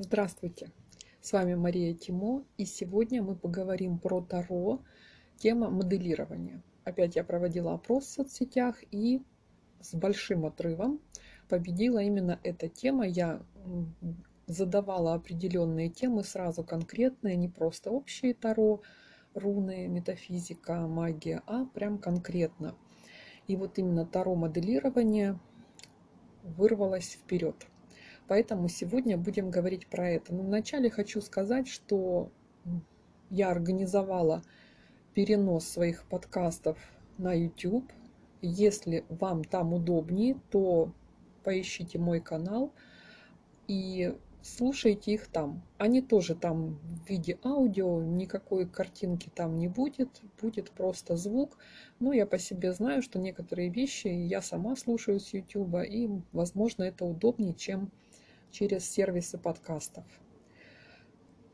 Здравствуйте! 0.00 0.70
С 1.20 1.32
вами 1.32 1.56
Мария 1.56 1.92
Тимо, 1.92 2.44
и 2.56 2.64
сегодня 2.64 3.20
мы 3.20 3.34
поговорим 3.34 3.98
про 3.98 4.20
Таро, 4.20 4.80
тема 5.38 5.70
моделирования. 5.70 6.62
Опять 6.84 7.16
я 7.16 7.24
проводила 7.24 7.74
опрос 7.74 8.04
в 8.04 8.10
соцсетях, 8.10 8.76
и 8.92 9.24
с 9.80 9.96
большим 9.96 10.46
отрывом 10.46 11.00
победила 11.48 11.98
именно 11.98 12.38
эта 12.44 12.68
тема. 12.68 13.08
Я 13.08 13.42
задавала 14.46 15.14
определенные 15.14 15.88
темы, 15.88 16.22
сразу 16.22 16.62
конкретные, 16.62 17.34
не 17.34 17.48
просто 17.48 17.90
общие 17.90 18.34
Таро, 18.34 18.82
руны, 19.34 19.88
метафизика, 19.88 20.86
магия, 20.86 21.42
а 21.44 21.64
прям 21.64 21.98
конкретно. 21.98 22.76
И 23.48 23.56
вот 23.56 23.78
именно 23.78 24.06
Таро 24.06 24.36
моделирование 24.36 25.40
вырвалось 26.44 27.14
вперед. 27.20 27.66
Поэтому 28.28 28.68
сегодня 28.68 29.16
будем 29.16 29.50
говорить 29.50 29.86
про 29.86 30.10
это. 30.10 30.34
Но 30.34 30.42
вначале 30.42 30.90
хочу 30.90 31.20
сказать, 31.22 31.66
что 31.66 32.30
я 33.30 33.50
организовала 33.50 34.42
перенос 35.14 35.66
своих 35.66 36.04
подкастов 36.04 36.78
на 37.16 37.32
YouTube. 37.32 37.90
Если 38.42 39.04
вам 39.08 39.42
там 39.44 39.72
удобнее, 39.72 40.36
то 40.50 40.92
поищите 41.42 41.98
мой 41.98 42.20
канал 42.20 42.72
и 43.66 44.14
слушайте 44.42 45.12
их 45.12 45.26
там. 45.28 45.62
Они 45.78 46.02
тоже 46.02 46.34
там 46.34 46.74
в 46.76 47.08
виде 47.08 47.38
аудио, 47.42 48.02
никакой 48.02 48.66
картинки 48.66 49.30
там 49.34 49.58
не 49.58 49.68
будет, 49.68 50.22
будет 50.40 50.70
просто 50.70 51.16
звук. 51.16 51.56
Но 51.98 52.12
я 52.12 52.26
по 52.26 52.38
себе 52.38 52.72
знаю, 52.72 53.02
что 53.02 53.18
некоторые 53.18 53.70
вещи 53.70 54.08
я 54.08 54.42
сама 54.42 54.76
слушаю 54.76 55.18
с 55.18 55.32
YouTube, 55.32 55.76
и, 55.88 56.10
возможно, 56.32 56.84
это 56.84 57.04
удобнее, 57.04 57.54
чем 57.54 57.90
через 58.50 58.88
сервисы 58.88 59.38
подкастов. 59.38 60.04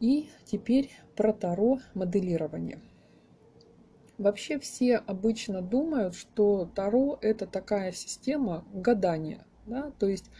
И 0.00 0.28
теперь 0.44 0.90
про 1.16 1.32
Таро 1.32 1.78
моделирование. 1.94 2.80
Вообще 4.19 4.58
все 4.58 4.96
обычно 4.96 5.60
думают, 5.60 6.14
что 6.14 6.70
Таро 6.74 7.19
это 7.20 7.46
такая 7.46 7.91
система 7.92 8.64
гадания, 8.72 9.44
да, 9.66 9.92
то 9.98 10.06
есть 10.06 10.30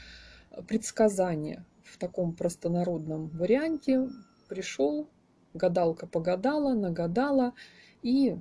предсказания 0.69 1.65
в 1.83 1.99
таком 1.99 2.35
простонародном 2.35 3.29
варианте. 3.29 4.09
Пришел, 4.49 5.09
гадалка 5.55 6.07
погадала, 6.07 6.75
нагадала, 6.75 7.55
и 8.03 8.37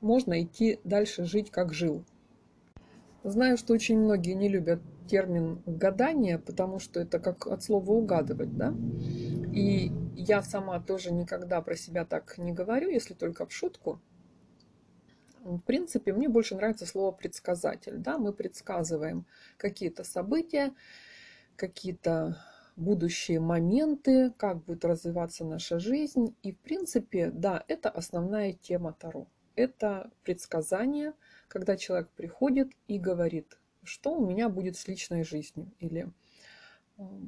можно 0.00 0.42
идти 0.42 0.80
дальше 0.84 1.24
жить, 1.24 1.50
как 1.50 1.72
жил. 1.72 2.04
Знаю, 3.22 3.56
что 3.58 3.74
очень 3.74 3.98
многие 3.98 4.32
не 4.32 4.48
любят 4.48 4.80
термин 5.06 5.62
гадание, 5.66 6.38
потому 6.38 6.78
что 6.78 7.00
это 7.00 7.18
как 7.18 7.46
от 7.46 7.62
слова 7.62 7.92
угадывать, 7.92 8.56
да? 8.56 8.74
И 9.52 9.92
я 10.14 10.42
сама 10.42 10.80
тоже 10.80 11.12
никогда 11.12 11.60
про 11.62 11.76
себя 11.76 12.04
так 12.04 12.38
не 12.38 12.52
говорю, 12.52 12.90
если 12.90 13.14
только 13.14 13.46
в 13.46 13.52
шутку. 13.52 14.00
В 15.42 15.60
принципе, 15.60 16.12
мне 16.12 16.28
больше 16.28 16.56
нравится 16.56 16.86
слово 16.86 17.12
предсказатель, 17.12 17.96
да? 17.98 18.18
Мы 18.18 18.32
предсказываем 18.32 19.26
какие-то 19.56 20.04
события, 20.04 20.72
какие-то 21.56 22.36
будущие 22.74 23.40
моменты, 23.40 24.32
как 24.36 24.64
будет 24.64 24.84
развиваться 24.84 25.44
наша 25.44 25.78
жизнь. 25.78 26.36
И, 26.42 26.52
в 26.52 26.58
принципе, 26.58 27.30
да, 27.30 27.64
это 27.68 27.88
основная 27.88 28.52
тема 28.52 28.92
Таро. 28.92 29.28
Это 29.54 30.10
предсказание– 30.24 31.12
когда 31.48 31.76
человек 31.76 32.08
приходит 32.10 32.72
и 32.88 32.98
говорит, 32.98 33.58
что 33.86 34.14
у 34.14 34.26
меня 34.26 34.48
будет 34.48 34.76
с 34.76 34.86
личной 34.88 35.24
жизнью, 35.24 35.72
или 35.78 36.12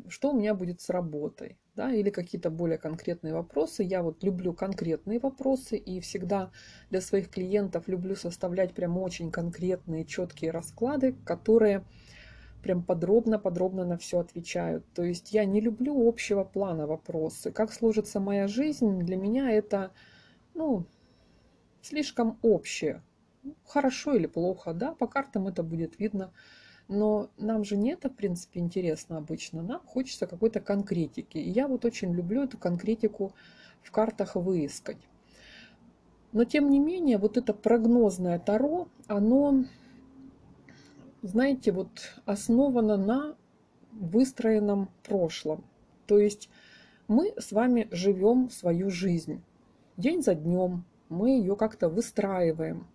что 0.08 0.30
у 0.30 0.38
меня 0.38 0.54
будет 0.54 0.80
с 0.80 0.88
работой, 0.88 1.58
да, 1.74 1.92
или 1.92 2.10
какие-то 2.10 2.50
более 2.50 2.78
конкретные 2.78 3.34
вопросы. 3.34 3.82
Я 3.82 4.02
вот 4.02 4.24
люблю 4.24 4.54
конкретные 4.54 5.18
вопросы 5.18 5.76
и 5.76 6.00
всегда 6.00 6.50
для 6.90 7.00
своих 7.00 7.30
клиентов 7.30 7.86
люблю 7.86 8.16
составлять 8.16 8.72
прям 8.72 8.96
очень 8.96 9.30
конкретные, 9.30 10.06
четкие 10.06 10.52
расклады, 10.52 11.14
которые 11.24 11.84
прям 12.62 12.82
подробно-подробно 12.82 13.84
на 13.84 13.98
все 13.98 14.20
отвечают. 14.20 14.84
То 14.94 15.04
есть 15.04 15.32
я 15.32 15.44
не 15.44 15.60
люблю 15.60 16.08
общего 16.08 16.44
плана 16.44 16.86
вопросы. 16.86 17.52
Как 17.52 17.72
сложится 17.72 18.20
моя 18.20 18.48
жизнь, 18.48 19.00
для 19.00 19.16
меня 19.16 19.50
это, 19.50 19.92
ну, 20.54 20.86
слишком 21.82 22.38
общее 22.42 23.02
хорошо 23.64 24.14
или 24.14 24.26
плохо, 24.26 24.72
да, 24.74 24.92
по 24.92 25.06
картам 25.06 25.48
это 25.48 25.62
будет 25.62 25.98
видно. 25.98 26.32
Но 26.88 27.28
нам 27.36 27.64
же 27.64 27.76
не 27.76 27.92
это, 27.92 28.08
в 28.08 28.14
принципе, 28.14 28.60
интересно 28.60 29.18
обычно. 29.18 29.62
Нам 29.62 29.80
хочется 29.84 30.26
какой-то 30.26 30.60
конкретики. 30.60 31.36
И 31.36 31.50
я 31.50 31.68
вот 31.68 31.84
очень 31.84 32.14
люблю 32.14 32.44
эту 32.44 32.56
конкретику 32.56 33.34
в 33.82 33.90
картах 33.90 34.36
выискать. 34.36 34.98
Но, 36.32 36.44
тем 36.44 36.70
не 36.70 36.78
менее, 36.78 37.18
вот 37.18 37.36
это 37.36 37.52
прогнозное 37.52 38.38
Таро, 38.38 38.88
оно, 39.06 39.64
знаете, 41.22 41.72
вот 41.72 41.88
основано 42.24 42.96
на 42.96 43.36
выстроенном 43.92 44.90
прошлом. 45.02 45.64
То 46.06 46.18
есть 46.18 46.48
мы 47.06 47.34
с 47.38 47.52
вами 47.52 47.88
живем 47.90 48.50
свою 48.50 48.90
жизнь. 48.90 49.42
День 49.96 50.22
за 50.22 50.34
днем 50.34 50.84
мы 51.08 51.30
ее 51.30 51.56
как-то 51.56 51.88
выстраиваем. 51.88 52.86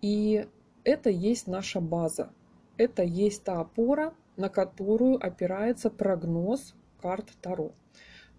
И 0.00 0.46
это 0.84 1.10
есть 1.10 1.46
наша 1.46 1.80
база. 1.80 2.30
Это 2.76 3.02
есть 3.02 3.42
та 3.42 3.60
опора, 3.60 4.14
на 4.36 4.48
которую 4.48 5.16
опирается 5.24 5.90
прогноз 5.90 6.74
карт 7.02 7.26
Таро. 7.42 7.72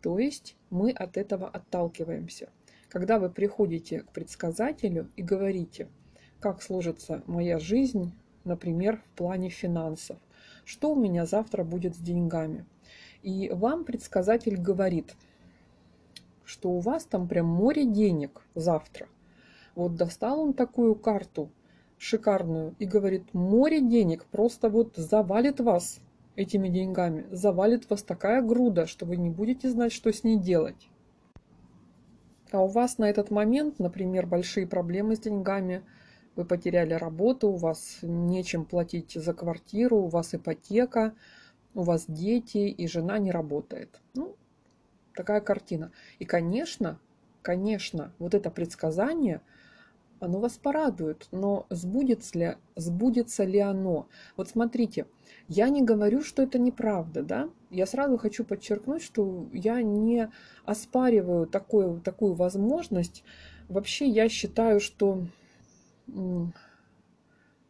То 0.01 0.17
есть 0.17 0.55
мы 0.69 0.91
от 0.91 1.17
этого 1.17 1.47
отталкиваемся. 1.47 2.49
Когда 2.87 3.19
вы 3.19 3.29
приходите 3.29 3.99
к 4.01 4.11
предсказателю 4.11 5.11
и 5.17 5.21
говорите, 5.21 5.89
как 6.39 6.61
сложится 6.61 7.21
моя 7.27 7.59
жизнь, 7.59 8.13
например, 8.45 8.97
в 8.97 9.17
плане 9.17 9.49
финансов, 9.49 10.17
что 10.63 10.93
у 10.93 10.95
меня 10.95 11.25
завтра 11.25 11.65
будет 11.65 11.95
с 11.95 11.99
деньгами. 11.99 12.65
И 13.21 13.49
вам 13.53 13.83
предсказатель 13.83 14.55
говорит, 14.55 15.13
что 16.45 16.69
у 16.69 16.79
вас 16.79 17.03
там 17.03 17.27
прям 17.27 17.47
море 17.47 17.85
денег 17.85 18.41
завтра– 18.55 19.09
вот 19.79 19.95
достал 19.95 20.41
он 20.41 20.53
такую 20.53 20.93
карту 20.93 21.49
шикарную 21.97 22.75
и 22.79 22.85
говорит, 22.85 23.33
море 23.33 23.81
денег 23.81 24.25
просто 24.25 24.69
вот 24.69 24.95
завалит 24.97 25.59
вас 25.61 25.99
этими 26.35 26.67
деньгами, 26.67 27.25
завалит 27.31 27.89
вас 27.89 28.03
такая 28.03 28.41
груда, 28.41 28.87
что 28.87 29.05
вы 29.05 29.15
не 29.15 29.29
будете 29.29 29.69
знать, 29.69 29.93
что 29.93 30.11
с 30.11 30.23
ней 30.23 30.37
делать. 30.37 30.89
А 32.51 32.61
у 32.61 32.67
вас 32.67 32.97
на 32.97 33.09
этот 33.09 33.31
момент, 33.31 33.79
например, 33.79 34.25
большие 34.25 34.67
проблемы 34.67 35.15
с 35.15 35.19
деньгами, 35.19 35.83
вы 36.35 36.45
потеряли 36.45 36.93
работу, 36.93 37.49
у 37.49 37.57
вас 37.57 37.99
нечем 38.01 38.65
платить 38.65 39.13
за 39.13 39.33
квартиру, 39.33 39.97
у 39.97 40.07
вас 40.07 40.33
ипотека, 40.33 41.13
у 41.73 41.83
вас 41.83 42.05
дети, 42.07 42.69
и 42.69 42.87
жена 42.87 43.17
не 43.17 43.31
работает. 43.31 44.01
Ну, 44.13 44.35
такая 45.13 45.41
картина. 45.41 45.91
И, 46.17 46.25
конечно, 46.25 46.99
конечно, 47.41 48.13
вот 48.19 48.33
это 48.33 48.51
предсказание– 48.51 49.39
оно 50.19 50.39
вас 50.39 50.57
порадует, 50.57 51.27
но 51.31 51.65
сбудется 51.69 52.37
ли, 52.37 52.55
сбудется 52.75 53.43
ли 53.43 53.59
оно? 53.59 54.07
Вот 54.37 54.49
смотрите, 54.49 55.05
я 55.47 55.69
не 55.69 55.81
говорю, 55.81 56.21
что 56.21 56.43
это 56.43 56.59
неправда, 56.59 57.23
да? 57.23 57.49
Я 57.69 57.85
сразу 57.85 58.17
хочу 58.17 58.43
подчеркнуть, 58.43 59.01
что 59.01 59.47
я 59.53 59.81
не 59.81 60.31
оспариваю 60.65 61.47
такую, 61.47 62.01
такую 62.01 62.33
возможность. 62.33 63.23
Вообще 63.67 64.07
я 64.07 64.29
считаю, 64.29 64.79
что 64.79 65.25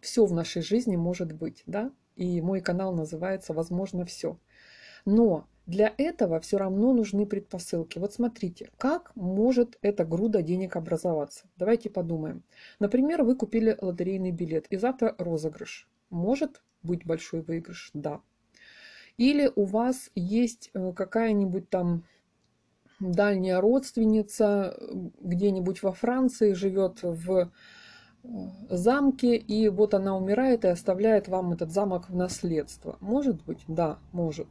все 0.01 0.25
в 0.25 0.33
нашей 0.33 0.61
жизни 0.61 0.95
может 0.95 1.33
быть, 1.33 1.63
да? 1.65 1.91
И 2.15 2.41
мой 2.41 2.61
канал 2.61 2.93
называется 2.93 3.53
«Возможно 3.53 4.05
все». 4.05 4.37
Но 5.05 5.47
для 5.69 5.93
этого 5.97 6.39
все 6.39 6.57
равно 6.57 6.93
нужны 6.93 7.27
предпосылки. 7.27 7.99
Вот 7.99 8.11
смотрите, 8.11 8.71
как 8.77 9.15
может 9.15 9.77
эта 9.83 10.03
груда 10.03 10.41
денег 10.41 10.75
образоваться? 10.75 11.45
Давайте 11.57 11.91
подумаем. 11.91 12.43
Например, 12.79 13.21
вы 13.21 13.35
купили 13.35 13.77
лотерейный 13.79 14.31
билет, 14.31 14.65
и 14.71 14.77
завтра 14.77 15.13
розыгрыш. 15.19 15.87
Может 16.09 16.63
быть 16.81 17.05
большой 17.05 17.41
выигрыш? 17.41 17.91
Да. 17.93 18.21
Или 19.17 19.51
у 19.55 19.65
вас 19.65 20.09
есть 20.15 20.71
э, 20.73 20.91
какая-нибудь 20.93 21.69
там 21.69 22.03
дальняя 22.99 23.61
родственница 23.61 24.75
где-нибудь 25.21 25.83
во 25.83 25.91
Франции, 25.91 26.53
живет 26.53 27.03
в 27.03 27.31
э, 27.31 27.47
замке, 28.69 29.35
и 29.35 29.69
вот 29.69 29.93
она 29.93 30.17
умирает 30.17 30.65
и 30.65 30.69
оставляет 30.69 31.27
вам 31.27 31.53
этот 31.53 31.71
замок 31.71 32.09
в 32.09 32.15
наследство. 32.15 32.97
Может 33.01 33.43
быть? 33.45 33.59
Да, 33.67 33.99
может 34.13 34.47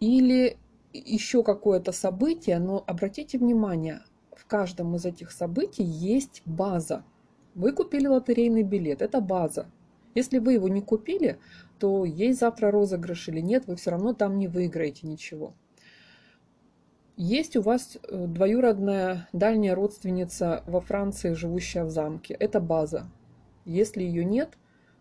или 0.00 0.56
еще 0.92 1.42
какое-то 1.42 1.92
событие, 1.92 2.58
но 2.58 2.82
обратите 2.86 3.38
внимание, 3.38 4.02
в 4.34 4.46
каждом 4.46 4.96
из 4.96 5.04
этих 5.04 5.30
событий 5.30 5.84
есть 5.84 6.42
база. 6.46 7.04
Вы 7.54 7.72
купили 7.72 8.06
лотерейный 8.06 8.62
билет, 8.62 9.02
это 9.02 9.20
база. 9.20 9.70
Если 10.14 10.38
вы 10.38 10.54
его 10.54 10.68
не 10.68 10.80
купили, 10.80 11.38
то 11.78 12.04
есть 12.04 12.40
завтра 12.40 12.70
розыгрыш 12.70 13.28
или 13.28 13.40
нет, 13.40 13.66
вы 13.66 13.76
все 13.76 13.90
равно 13.90 14.12
там 14.12 14.38
не 14.38 14.48
выиграете 14.48 15.06
ничего. 15.06 15.54
Есть 17.16 17.54
у 17.56 17.60
вас 17.60 17.98
э, 18.02 18.26
двоюродная 18.26 19.28
дальняя 19.32 19.74
родственница 19.74 20.64
во 20.66 20.80
Франции, 20.80 21.34
живущая 21.34 21.84
в 21.84 21.90
замке. 21.90 22.34
Это 22.34 22.60
база. 22.60 23.10
Если 23.66 24.02
ее 24.02 24.24
нет, 24.24 24.56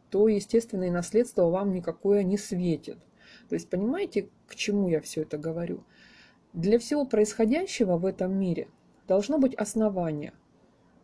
то 0.10 0.28
естественное 0.28 0.92
наследство 0.92 1.50
вам 1.50 1.72
никакое 1.72 2.24
не 2.24 2.38
светит. 2.38 2.98
То 3.50 3.56
есть 3.56 3.70
понимаете, 3.70 4.30
к 4.48 4.56
чему 4.56 4.88
я 4.90 5.02
все 5.02 5.24
это 5.24 5.38
говорю? 5.38 5.84
Для 6.54 6.80
всего 6.80 7.06
происходящего 7.06 7.98
в 7.98 8.06
этом 8.06 8.34
мире 8.40 8.68
должно 9.08 9.40
быть 9.40 9.56
основание. 9.56 10.34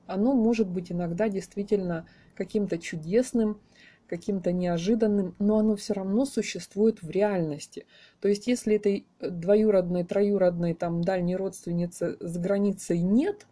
Оно 0.06 0.34
может 0.34 0.70
быть 0.70 0.92
иногда 0.92 1.28
действительно 1.28 2.08
каким-то 2.36 2.78
чудесным, 2.78 3.60
каким-то 4.08 4.52
неожиданным, 4.52 5.36
но 5.40 5.58
оно 5.58 5.76
все 5.76 5.94
равно 5.94 6.26
существует 6.26 7.02
в 7.02 7.10
реальности. 7.10 7.88
То 8.22 8.28
есть 8.28 8.46
если 8.46 8.76
этой 8.76 9.08
двоюродной, 9.20 10.04
троюродной, 10.04 10.76
там, 10.76 11.04
дальней 11.04 11.36
родственницы 11.36 12.18
с 12.20 12.38
границей 12.38 13.00
нет, 13.00 13.48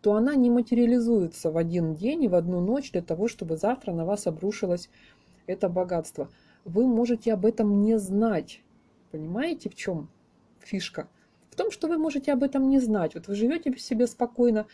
то 0.00 0.14
она 0.14 0.34
не 0.34 0.50
материализуется 0.50 1.50
в 1.50 1.58
один 1.58 1.94
день 1.94 2.24
и 2.24 2.28
в 2.28 2.34
одну 2.34 2.60
ночь 2.60 2.92
для 2.92 3.02
того, 3.02 3.28
чтобы 3.28 3.56
завтра 3.56 3.92
на 3.92 4.06
вас 4.06 4.26
обрушилось 4.26 4.88
это 5.46 5.68
богатство. 5.68 6.30
Вы 6.64 6.86
можете 6.86 7.32
об 7.32 7.46
этом 7.46 7.82
не 7.82 7.98
знать. 7.98 8.62
Понимаете, 9.10 9.70
в 9.70 9.74
чем 9.74 10.08
фишка? 10.60 11.08
В 11.50 11.56
том, 11.56 11.70
что 11.70 11.88
вы 11.88 11.98
можете 11.98 12.32
об 12.32 12.42
этом 12.42 12.68
не 12.68 12.78
знать. 12.78 13.14
Вот 13.14 13.26
вы 13.26 13.34
живете 13.34 13.76
себе 13.78 14.06
спокойно, 14.06 14.66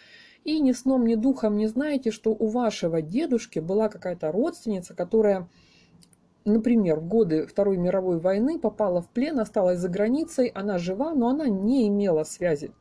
и 0.44 0.60
ни 0.60 0.72
сном, 0.72 1.06
ни 1.06 1.14
духом 1.14 1.56
не 1.56 1.66
знаете, 1.66 2.10
что 2.10 2.30
у 2.30 2.46
вашего 2.48 3.00
дедушки 3.00 3.58
была 3.58 3.88
какая-то 3.88 4.30
родственница, 4.30 4.94
которая, 4.94 5.48
например, 6.44 7.00
в 7.00 7.08
годы 7.08 7.46
Второй 7.46 7.78
мировой 7.78 8.18
войны 8.18 8.58
попала 8.58 9.00
в 9.00 9.08
плен, 9.08 9.40
осталась 9.40 9.78
за 9.78 9.88
границей, 9.88 10.48
она 10.48 10.76
жива, 10.78 11.14
но 11.14 11.28
она 11.28 11.48
не 11.48 11.88
имела 11.88 12.24
связи 12.24 12.72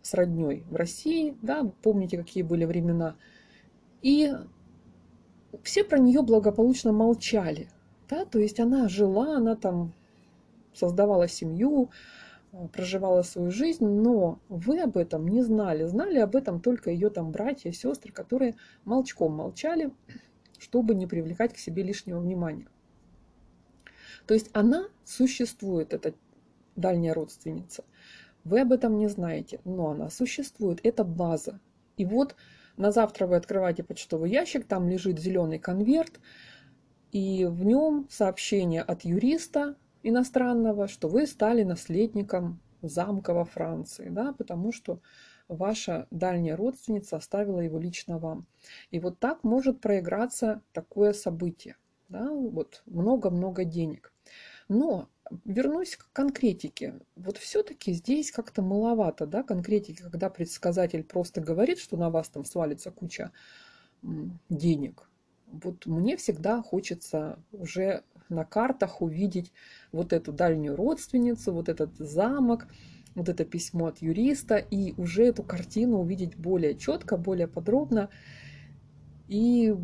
с 0.00 0.14
родней 0.14 0.64
в 0.70 0.76
России, 0.76 1.36
да, 1.42 1.70
помните, 1.82 2.16
какие 2.16 2.42
были 2.42 2.64
времена. 2.64 3.16
И 4.00 4.32
все 5.62 5.84
про 5.84 5.98
нее 5.98 6.22
благополучно 6.22 6.92
молчали, 6.92 7.68
да, 8.12 8.24
то 8.24 8.38
есть 8.38 8.60
она 8.60 8.88
жила, 8.88 9.36
она 9.36 9.56
там 9.56 9.92
создавала 10.74 11.28
семью, 11.28 11.90
Э, 12.52 12.68
проживала 12.68 13.22
свою 13.22 13.50
жизнь, 13.50 13.86
но 13.86 14.38
вы 14.48 14.80
об 14.80 14.96
этом 14.96 15.26
не 15.26 15.42
знали. 15.42 15.86
Знали 15.86 16.18
об 16.18 16.36
этом 16.36 16.60
только 16.60 16.90
ее 16.90 17.10
там 17.10 17.30
братья, 17.32 17.72
сестры, 17.72 18.12
которые 18.12 18.56
молчком 18.84 19.32
молчали, 19.32 19.90
чтобы 20.58 20.94
не 20.94 21.06
привлекать 21.06 21.54
к 21.54 21.58
себе 21.58 21.82
лишнего 21.82 22.20
внимания. 22.20 22.68
То 24.26 24.34
есть 24.34 24.50
она 24.52 24.88
существует, 25.04 25.92
эта 25.94 26.14
дальняя 26.76 27.14
родственница. 27.14 27.84
Вы 28.44 28.60
об 28.60 28.72
этом 28.72 28.98
не 28.98 29.08
знаете, 29.08 29.60
но 29.64 29.90
она 29.90 30.10
существует, 30.10 30.80
это 30.82 31.04
база. 31.04 31.58
И 31.96 32.04
вот 32.04 32.36
на 32.76 32.92
завтра 32.92 33.26
вы 33.26 33.36
открываете 33.36 33.82
почтовый 33.82 34.30
ящик, 34.30 34.66
там 34.66 34.88
лежит 34.88 35.18
зеленый 35.18 35.58
конверт, 35.58 36.20
и 37.12 37.44
в 37.44 37.64
нем 37.64 38.08
сообщение 38.10 38.82
от 38.82 39.04
юриста, 39.04 39.76
иностранного, 40.02 40.88
что 40.88 41.08
вы 41.08 41.26
стали 41.26 41.62
наследником 41.62 42.60
замка 42.80 43.34
во 43.34 43.44
Франции, 43.44 44.08
да, 44.08 44.32
потому 44.32 44.72
что 44.72 45.00
ваша 45.46 46.08
дальняя 46.10 46.56
родственница 46.56 47.16
оставила 47.16 47.60
его 47.60 47.78
лично 47.78 48.18
вам. 48.18 48.46
И 48.90 48.98
вот 48.98 49.18
так 49.18 49.44
может 49.44 49.80
проиграться 49.80 50.62
такое 50.72 51.12
событие. 51.12 51.76
Да, 52.08 52.28
вот 52.30 52.82
много-много 52.86 53.64
денег. 53.64 54.12
Но 54.68 55.08
вернусь 55.44 55.96
к 55.96 56.10
конкретике. 56.12 57.00
Вот 57.16 57.38
все-таки 57.38 57.92
здесь 57.92 58.32
как-то 58.32 58.62
маловато 58.62 59.26
да, 59.26 59.42
конкретики, 59.42 60.02
когда 60.02 60.28
предсказатель 60.28 61.04
просто 61.04 61.40
говорит, 61.40 61.78
что 61.78 61.96
на 61.96 62.10
вас 62.10 62.28
там 62.28 62.44
свалится 62.44 62.90
куча 62.90 63.32
денег. 64.48 65.08
Вот 65.52 65.86
мне 65.86 66.16
всегда 66.16 66.62
хочется 66.62 67.38
уже 67.52 68.02
на 68.28 68.44
картах 68.44 69.02
увидеть 69.02 69.52
вот 69.92 70.12
эту 70.12 70.32
дальнюю 70.32 70.76
родственницу, 70.76 71.52
вот 71.52 71.68
этот 71.68 71.96
замок, 71.98 72.66
вот 73.14 73.28
это 73.28 73.44
письмо 73.44 73.86
от 73.86 74.00
юриста, 74.00 74.56
и 74.56 74.94
уже 74.96 75.24
эту 75.24 75.42
картину 75.42 76.00
увидеть 76.00 76.36
более 76.36 76.74
четко, 76.74 77.16
более 77.16 77.46
подробно. 77.46 78.08
И 79.28 79.74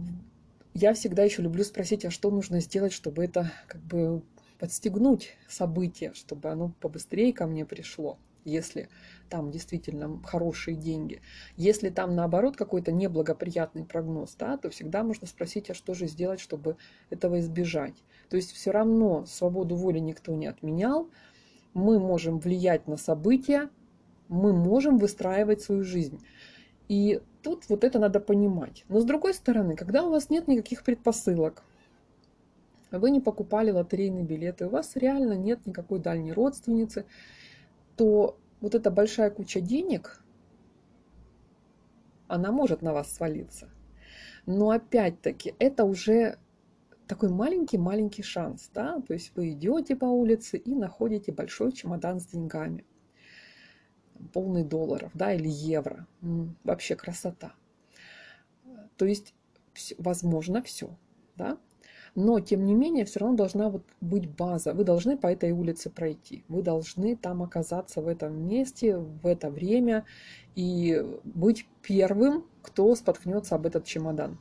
я 0.74 0.94
всегда 0.94 1.24
еще 1.24 1.42
люблю 1.42 1.64
спросить, 1.64 2.04
а 2.04 2.10
что 2.10 2.30
нужно 2.30 2.60
сделать, 2.60 2.92
чтобы 2.92 3.24
это 3.24 3.52
как 3.66 3.82
бы 3.82 4.22
подстегнуть 4.58 5.36
событие, 5.48 6.12
чтобы 6.14 6.50
оно 6.50 6.72
побыстрее 6.80 7.32
ко 7.32 7.46
мне 7.46 7.64
пришло, 7.64 8.18
если 8.44 8.88
там 9.28 9.50
действительно 9.50 10.20
хорошие 10.24 10.76
деньги. 10.76 11.20
Если 11.56 11.90
там 11.90 12.14
наоборот 12.14 12.56
какой-то 12.56 12.92
неблагоприятный 12.92 13.84
прогноз, 13.84 14.34
да, 14.38 14.56
то 14.56 14.70
всегда 14.70 15.02
можно 15.02 15.26
спросить, 15.26 15.70
а 15.70 15.74
что 15.74 15.94
же 15.94 16.06
сделать, 16.06 16.40
чтобы 16.40 16.76
этого 17.10 17.40
избежать. 17.40 17.94
То 18.28 18.36
есть 18.36 18.52
все 18.52 18.70
равно 18.70 19.24
свободу 19.26 19.76
воли 19.76 19.98
никто 19.98 20.34
не 20.34 20.46
отменял. 20.46 21.08
Мы 21.74 21.98
можем 21.98 22.38
влиять 22.38 22.86
на 22.86 22.96
события, 22.96 23.70
мы 24.28 24.52
можем 24.52 24.98
выстраивать 24.98 25.62
свою 25.62 25.84
жизнь. 25.84 26.20
И 26.88 27.20
тут 27.42 27.68
вот 27.68 27.84
это 27.84 27.98
надо 27.98 28.20
понимать. 28.20 28.84
Но 28.88 29.00
с 29.00 29.04
другой 29.04 29.34
стороны, 29.34 29.76
когда 29.76 30.04
у 30.04 30.10
вас 30.10 30.30
нет 30.30 30.48
никаких 30.48 30.82
предпосылок, 30.82 31.62
вы 32.90 33.10
не 33.10 33.20
покупали 33.20 33.70
лотерейные 33.70 34.24
билеты, 34.24 34.66
у 34.66 34.70
вас 34.70 34.96
реально 34.96 35.34
нет 35.34 35.66
никакой 35.66 35.98
дальней 35.98 36.32
родственницы, 36.32 37.04
то 37.96 38.38
вот 38.60 38.74
эта 38.74 38.90
большая 38.90 39.30
куча 39.30 39.60
денег, 39.60 40.22
она 42.26 42.52
может 42.52 42.82
на 42.82 42.92
вас 42.92 43.12
свалиться. 43.12 43.68
Но 44.46 44.70
опять-таки 44.70 45.54
это 45.58 45.84
уже 45.84 46.38
такой 47.06 47.30
маленький-маленький 47.30 48.22
шанс, 48.22 48.70
да, 48.74 49.00
то 49.00 49.14
есть 49.14 49.32
вы 49.34 49.52
идете 49.52 49.96
по 49.96 50.04
улице 50.04 50.58
и 50.58 50.74
находите 50.74 51.32
большой 51.32 51.72
чемодан 51.72 52.20
с 52.20 52.26
деньгами, 52.26 52.84
полный 54.32 54.64
долларов, 54.64 55.10
да, 55.14 55.32
или 55.32 55.48
евро, 55.48 56.06
вообще 56.64 56.96
красота. 56.96 57.54
То 58.96 59.06
есть, 59.06 59.34
возможно, 59.96 60.62
все, 60.62 60.90
да, 61.36 61.58
но, 62.18 62.40
тем 62.40 62.66
не 62.66 62.74
менее, 62.74 63.04
все 63.04 63.20
равно 63.20 63.36
должна 63.36 63.70
вот 63.70 63.84
быть 64.00 64.28
база. 64.28 64.74
Вы 64.74 64.82
должны 64.82 65.16
по 65.16 65.28
этой 65.28 65.52
улице 65.52 65.88
пройти. 65.88 66.42
Вы 66.48 66.62
должны 66.62 67.14
там 67.14 67.44
оказаться 67.44 68.00
в 68.00 68.08
этом 68.08 68.48
месте, 68.48 68.96
в 68.96 69.24
это 69.24 69.50
время 69.50 70.04
и 70.56 71.00
быть 71.22 71.68
первым, 71.80 72.44
кто 72.60 72.92
споткнется 72.96 73.54
об 73.54 73.66
этот 73.66 73.84
чемодан. 73.84 74.36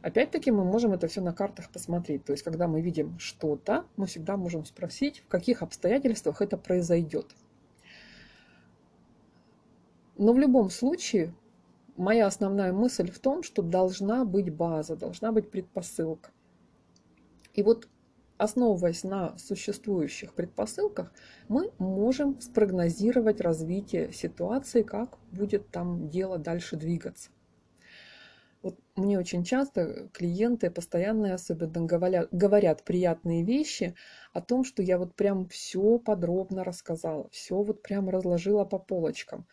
Опять-таки 0.00 0.50
мы 0.50 0.64
можем 0.64 0.92
это 0.92 1.06
все 1.06 1.20
на 1.20 1.34
картах 1.34 1.70
посмотреть. 1.70 2.24
То 2.24 2.32
есть, 2.32 2.42
когда 2.42 2.66
мы 2.66 2.80
видим 2.80 3.18
что-то, 3.18 3.84
мы 3.98 4.06
всегда 4.06 4.38
можем 4.38 4.64
спросить, 4.64 5.20
в 5.20 5.28
каких 5.28 5.60
обстоятельствах 5.60 6.40
это 6.40 6.56
произойдет. 6.56 7.26
Но 10.16 10.32
в 10.32 10.38
любом 10.38 10.70
случае, 10.70 11.34
моя 11.98 12.26
основная 12.26 12.72
мысль 12.72 13.10
в 13.10 13.18
том, 13.18 13.42
что 13.42 13.60
должна 13.60 14.24
быть 14.24 14.50
база, 14.50 14.96
должна 14.96 15.30
быть 15.30 15.50
предпосылка. 15.50 16.30
И 17.54 17.62
вот 17.62 17.88
основываясь 18.40 19.04
на 19.04 19.36
существующих 19.36 20.32
предпосылках, 20.32 21.12
мы 21.48 21.70
можем 21.78 22.40
спрогнозировать 22.40 23.40
развитие 23.40 24.12
ситуации, 24.12 24.82
как 24.82 25.18
будет 25.30 25.70
там 25.70 26.08
дело 26.08 26.38
дальше 26.38 26.76
двигаться. 26.76 27.30
Вот 28.62 28.78
мне 28.96 29.18
очень 29.18 29.44
часто 29.44 30.08
клиенты, 30.12 30.70
постоянно 30.70 31.34
особенно 31.34 31.84
говорят, 31.86 32.28
говорят 32.30 32.82
приятные 32.84 33.44
вещи 33.44 33.94
о 34.32 34.40
том, 34.40 34.64
что 34.64 34.82
я 34.82 34.96
вот 34.96 35.14
прям 35.14 35.46
все 35.48 35.98
подробно 35.98 36.64
рассказала, 36.64 37.28
все 37.30 37.62
вот 37.62 37.82
прям 37.82 38.08
разложила 38.08 38.64
по 38.64 38.78
полочкам, 38.78 39.46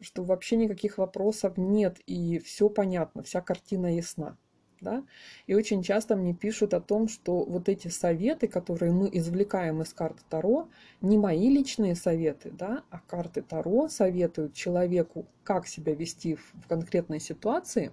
что 0.00 0.22
вообще 0.22 0.56
никаких 0.56 0.98
вопросов 0.98 1.56
нет 1.56 1.98
и 2.06 2.38
все 2.38 2.68
понятно, 2.68 3.24
вся 3.24 3.40
картина 3.40 3.96
ясна 3.96 4.36
да, 4.80 5.04
и 5.46 5.54
очень 5.54 5.82
часто 5.82 6.16
мне 6.16 6.34
пишут 6.34 6.74
о 6.74 6.80
том, 6.80 7.08
что 7.08 7.44
вот 7.44 7.68
эти 7.68 7.88
советы, 7.88 8.48
которые 8.48 8.92
мы 8.92 9.08
извлекаем 9.12 9.82
из 9.82 9.92
карты 9.92 10.22
Таро, 10.28 10.68
не 11.00 11.18
мои 11.18 11.48
личные 11.48 11.94
советы, 11.94 12.50
да, 12.50 12.82
а 12.90 13.00
карты 13.00 13.42
Таро 13.42 13.88
советуют 13.88 14.54
человеку, 14.54 15.26
как 15.44 15.66
себя 15.66 15.94
вести 15.94 16.36
в 16.36 16.68
конкретной 16.68 17.20
ситуации, 17.20 17.92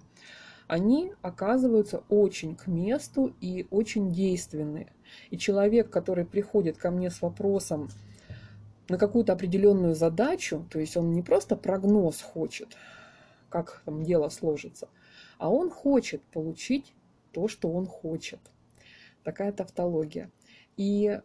они 0.66 1.14
оказываются 1.22 2.02
очень 2.08 2.54
к 2.54 2.66
месту 2.66 3.34
и 3.40 3.66
очень 3.70 4.12
действенные. 4.12 4.92
И 5.30 5.38
человек, 5.38 5.90
который 5.90 6.26
приходит 6.26 6.76
ко 6.76 6.90
мне 6.90 7.10
с 7.10 7.22
вопросом 7.22 7.88
на 8.88 8.98
какую-то 8.98 9.32
определенную 9.32 9.94
задачу, 9.94 10.66
то 10.70 10.78
есть 10.78 10.96
он 10.96 11.12
не 11.12 11.22
просто 11.22 11.56
прогноз 11.56 12.20
хочет, 12.20 12.76
как 13.48 13.82
там 13.84 14.02
дело 14.02 14.28
сложится, 14.28 14.88
а 15.38 15.50
он 15.50 15.70
хочет 15.70 16.22
получить 16.24 16.94
то, 17.32 17.48
что 17.48 17.70
он 17.70 17.86
хочет. 17.86 18.40
Такая 19.24 19.52
тавтология. 19.52 20.30
И 20.76 21.20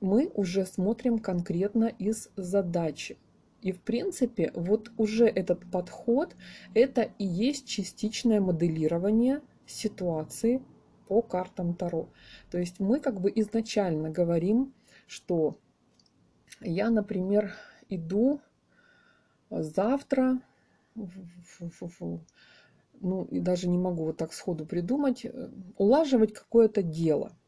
мы 0.00 0.30
уже 0.34 0.66
смотрим 0.66 1.18
конкретно 1.18 1.84
из 1.84 2.30
задачи. 2.36 3.16
И 3.60 3.70
в 3.70 3.80
принципе, 3.80 4.50
вот 4.54 4.90
уже 4.96 5.26
этот 5.26 5.70
подход, 5.70 6.34
это 6.74 7.12
и 7.18 7.24
есть 7.24 7.66
частичное 7.68 8.40
моделирование 8.40 9.40
ситуации 9.66 10.62
по 11.06 11.22
картам 11.22 11.74
Таро. 11.74 12.08
То 12.50 12.58
есть 12.58 12.80
мы 12.80 12.98
как 12.98 13.20
бы 13.20 13.32
изначально 13.34 14.10
говорим, 14.10 14.74
что 15.06 15.56
я, 16.60 16.90
например, 16.90 17.54
иду 17.88 18.40
завтра, 19.50 20.40
ну 23.02 23.24
и 23.24 23.40
даже 23.40 23.68
не 23.68 23.78
могу 23.78 24.04
вот 24.06 24.16
так 24.16 24.32
сходу 24.32 24.64
придумать, 24.64 25.24
э, 25.24 25.50
улаживать 25.76 26.32
какое-то 26.32 26.82
дело– 26.82 27.32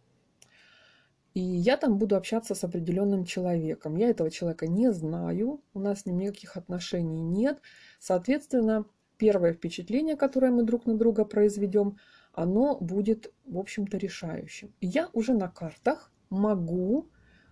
и 1.35 1.41
я 1.41 1.77
там 1.77 1.99
буду 1.99 2.15
общаться 2.15 2.55
с 2.55 2.63
определенным 2.63 3.25
человеком. 3.25 3.97
Я 3.97 4.09
этого 4.09 4.31
человека 4.31 4.69
не 4.69 4.93
знаю, 4.93 5.61
у 5.75 5.81
нас 5.81 6.01
с 6.01 6.07
ним 6.07 6.19
никаких 6.19 6.57
отношений 6.57 7.23
нет. 7.23 7.61
Соответственно, 7.99 8.87
первое 9.19 9.53
впечатление, 9.53 10.17
которое 10.17 10.53
мы 10.53 10.63
друг 10.63 10.87
на 10.87 10.97
друга 10.97 11.25
произведем, 11.25 11.99
оно 12.33 12.79
будет, 12.79 13.33
в 13.47 13.59
общем-то, 13.59 13.97
решающим. 13.97 14.73
И 14.81 14.87
я 14.87 15.11
уже 15.13 15.35
на 15.35 15.49
картах 15.49 16.13
могу 16.31 17.09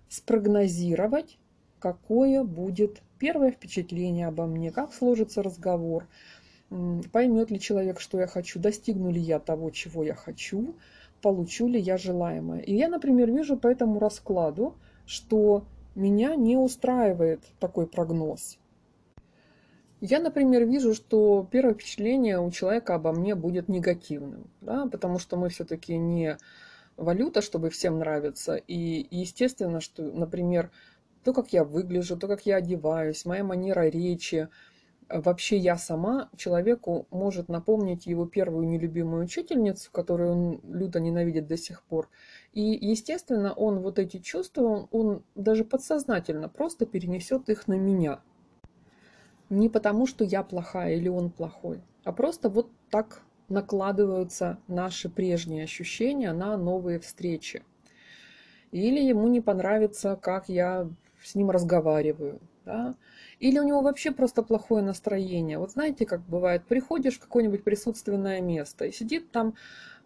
спрогнозировать, 0.09 1.38
какое 1.80 2.44
будет 2.44 3.02
первое 3.18 3.50
впечатление 3.50 4.28
обо 4.28 4.47
мне, 4.47 4.71
как 4.71 4.94
сложится 4.94 5.42
разговор, 5.42 6.06
поймет 7.12 7.50
ли 7.50 7.60
человек, 7.60 8.00
что 8.00 8.20
я 8.20 8.26
хочу, 8.26 8.58
достигну 8.58 9.10
ли 9.10 9.20
я 9.20 9.38
того, 9.38 9.70
чего 9.70 10.02
я 10.02 10.14
хочу, 10.14 10.74
получу 11.20 11.68
ли 11.68 11.78
я 11.78 11.96
желаемое. 11.96 12.60
И 12.60 12.74
я, 12.74 12.88
например, 12.88 13.30
вижу 13.30 13.56
по 13.56 13.68
этому 13.68 13.98
раскладу, 13.98 14.74
что 15.06 15.64
меня 15.94 16.34
не 16.36 16.56
устраивает 16.56 17.40
такой 17.60 17.86
прогноз. 17.86 18.58
Я, 20.00 20.18
например, 20.18 20.64
вижу, 20.64 20.94
что 20.94 21.46
первое 21.48 21.74
впечатление 21.74 22.40
у 22.40 22.50
человека 22.50 22.96
обо 22.96 23.12
мне 23.12 23.36
будет 23.36 23.68
негативным, 23.68 24.50
да, 24.60 24.86
потому 24.86 25.20
что 25.20 25.36
мы 25.36 25.48
все-таки 25.48 25.96
не 25.96 26.38
валюта, 26.96 27.40
чтобы 27.40 27.70
всем 27.70 27.98
нравиться. 28.00 28.56
И 28.56 29.06
естественно, 29.10 29.80
что, 29.80 30.02
например, 30.02 30.70
то, 31.22 31.32
как 31.32 31.52
я 31.52 31.62
выгляжу, 31.62 32.16
то, 32.16 32.26
как 32.26 32.46
я 32.46 32.56
одеваюсь, 32.56 33.24
моя 33.24 33.44
манера 33.44 33.88
речи, 33.88 34.48
вообще 35.09 35.56
я 35.56 35.76
сама 35.76 36.30
человеку 36.37 37.06
может 37.11 37.49
напомнить 37.49 38.06
его 38.06 38.26
первую 38.26 38.68
нелюбимую 38.68 39.25
учительницу, 39.25 39.90
которую 39.92 40.30
он 40.32 40.61
люто 40.64 41.00
ненавидит 41.00 41.47
до 41.47 41.56
сих 41.56 41.82
пор. 41.82 42.09
И, 42.52 42.61
естественно, 42.62 43.52
он 43.52 43.80
вот 43.80 43.99
эти 43.99 44.18
чувства, 44.18 44.88
он 44.90 45.23
даже 45.35 45.64
подсознательно 45.64 46.49
просто 46.49 46.87
перенесет 46.87 47.49
их 47.49 47.68
на 47.68 47.75
меня. 47.75 48.21
Не 49.50 49.68
потому, 49.68 50.06
что 50.06 50.25
я 50.25 50.42
плохая 50.42 50.94
или 50.94 51.09
он 51.09 51.30
плохой, 51.30 51.82
а 52.04 52.12
просто 52.12 52.49
вот 52.49 52.71
так 52.90 53.23
накладываются 53.49 54.59
наши 54.66 55.09
прежние 55.09 55.64
ощущения 55.64 56.32
на 56.32 56.56
новые 56.56 56.99
встречи. 56.99 57.62
Или 58.71 59.00
ему 59.00 59.28
не 59.28 59.42
понравится, 59.42 60.16
как 60.16 60.49
я 60.49 60.88
с 61.23 61.35
ним 61.35 61.50
разговариваю. 61.50 62.40
Да? 62.64 62.94
Или 63.42 63.58
у 63.58 63.64
него 63.64 63.80
вообще 63.80 64.12
просто 64.12 64.44
плохое 64.44 64.84
настроение. 64.84 65.58
Вот 65.58 65.72
знаете, 65.72 66.06
как 66.06 66.20
бывает, 66.20 66.64
приходишь 66.64 67.16
в 67.16 67.18
какое-нибудь 67.18 67.64
присутственное 67.64 68.40
место, 68.40 68.84
и 68.84 68.92
сидит 68.92 69.32
там 69.32 69.56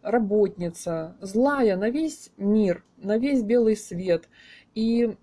работница, 0.01 1.15
злая 1.21 1.77
на 1.77 1.91
весь 1.91 2.31
мир, 2.39 2.83
на 2.97 3.19
весь 3.19 3.43
белый 3.43 3.77
свет. 3.77 4.31
И 4.75 5.15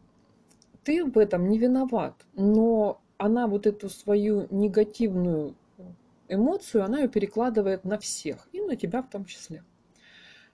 ты 0.84 1.04
в 1.04 1.18
этом 1.18 1.50
не 1.50 1.58
виноват, 1.58 2.14
но 2.36 3.02
она 3.18 3.48
вот 3.48 3.66
эту 3.66 3.90
свою 3.90 4.46
негативную 4.52 5.56
эмоцию, 6.28 6.84
она 6.84 7.00
ее 7.00 7.08
перекладывает 7.08 7.84
на 7.84 7.98
всех, 7.98 8.48
и 8.52 8.62
на 8.62 8.76
тебя 8.76 9.02
в 9.02 9.10
том 9.10 9.26
числе. 9.26 9.64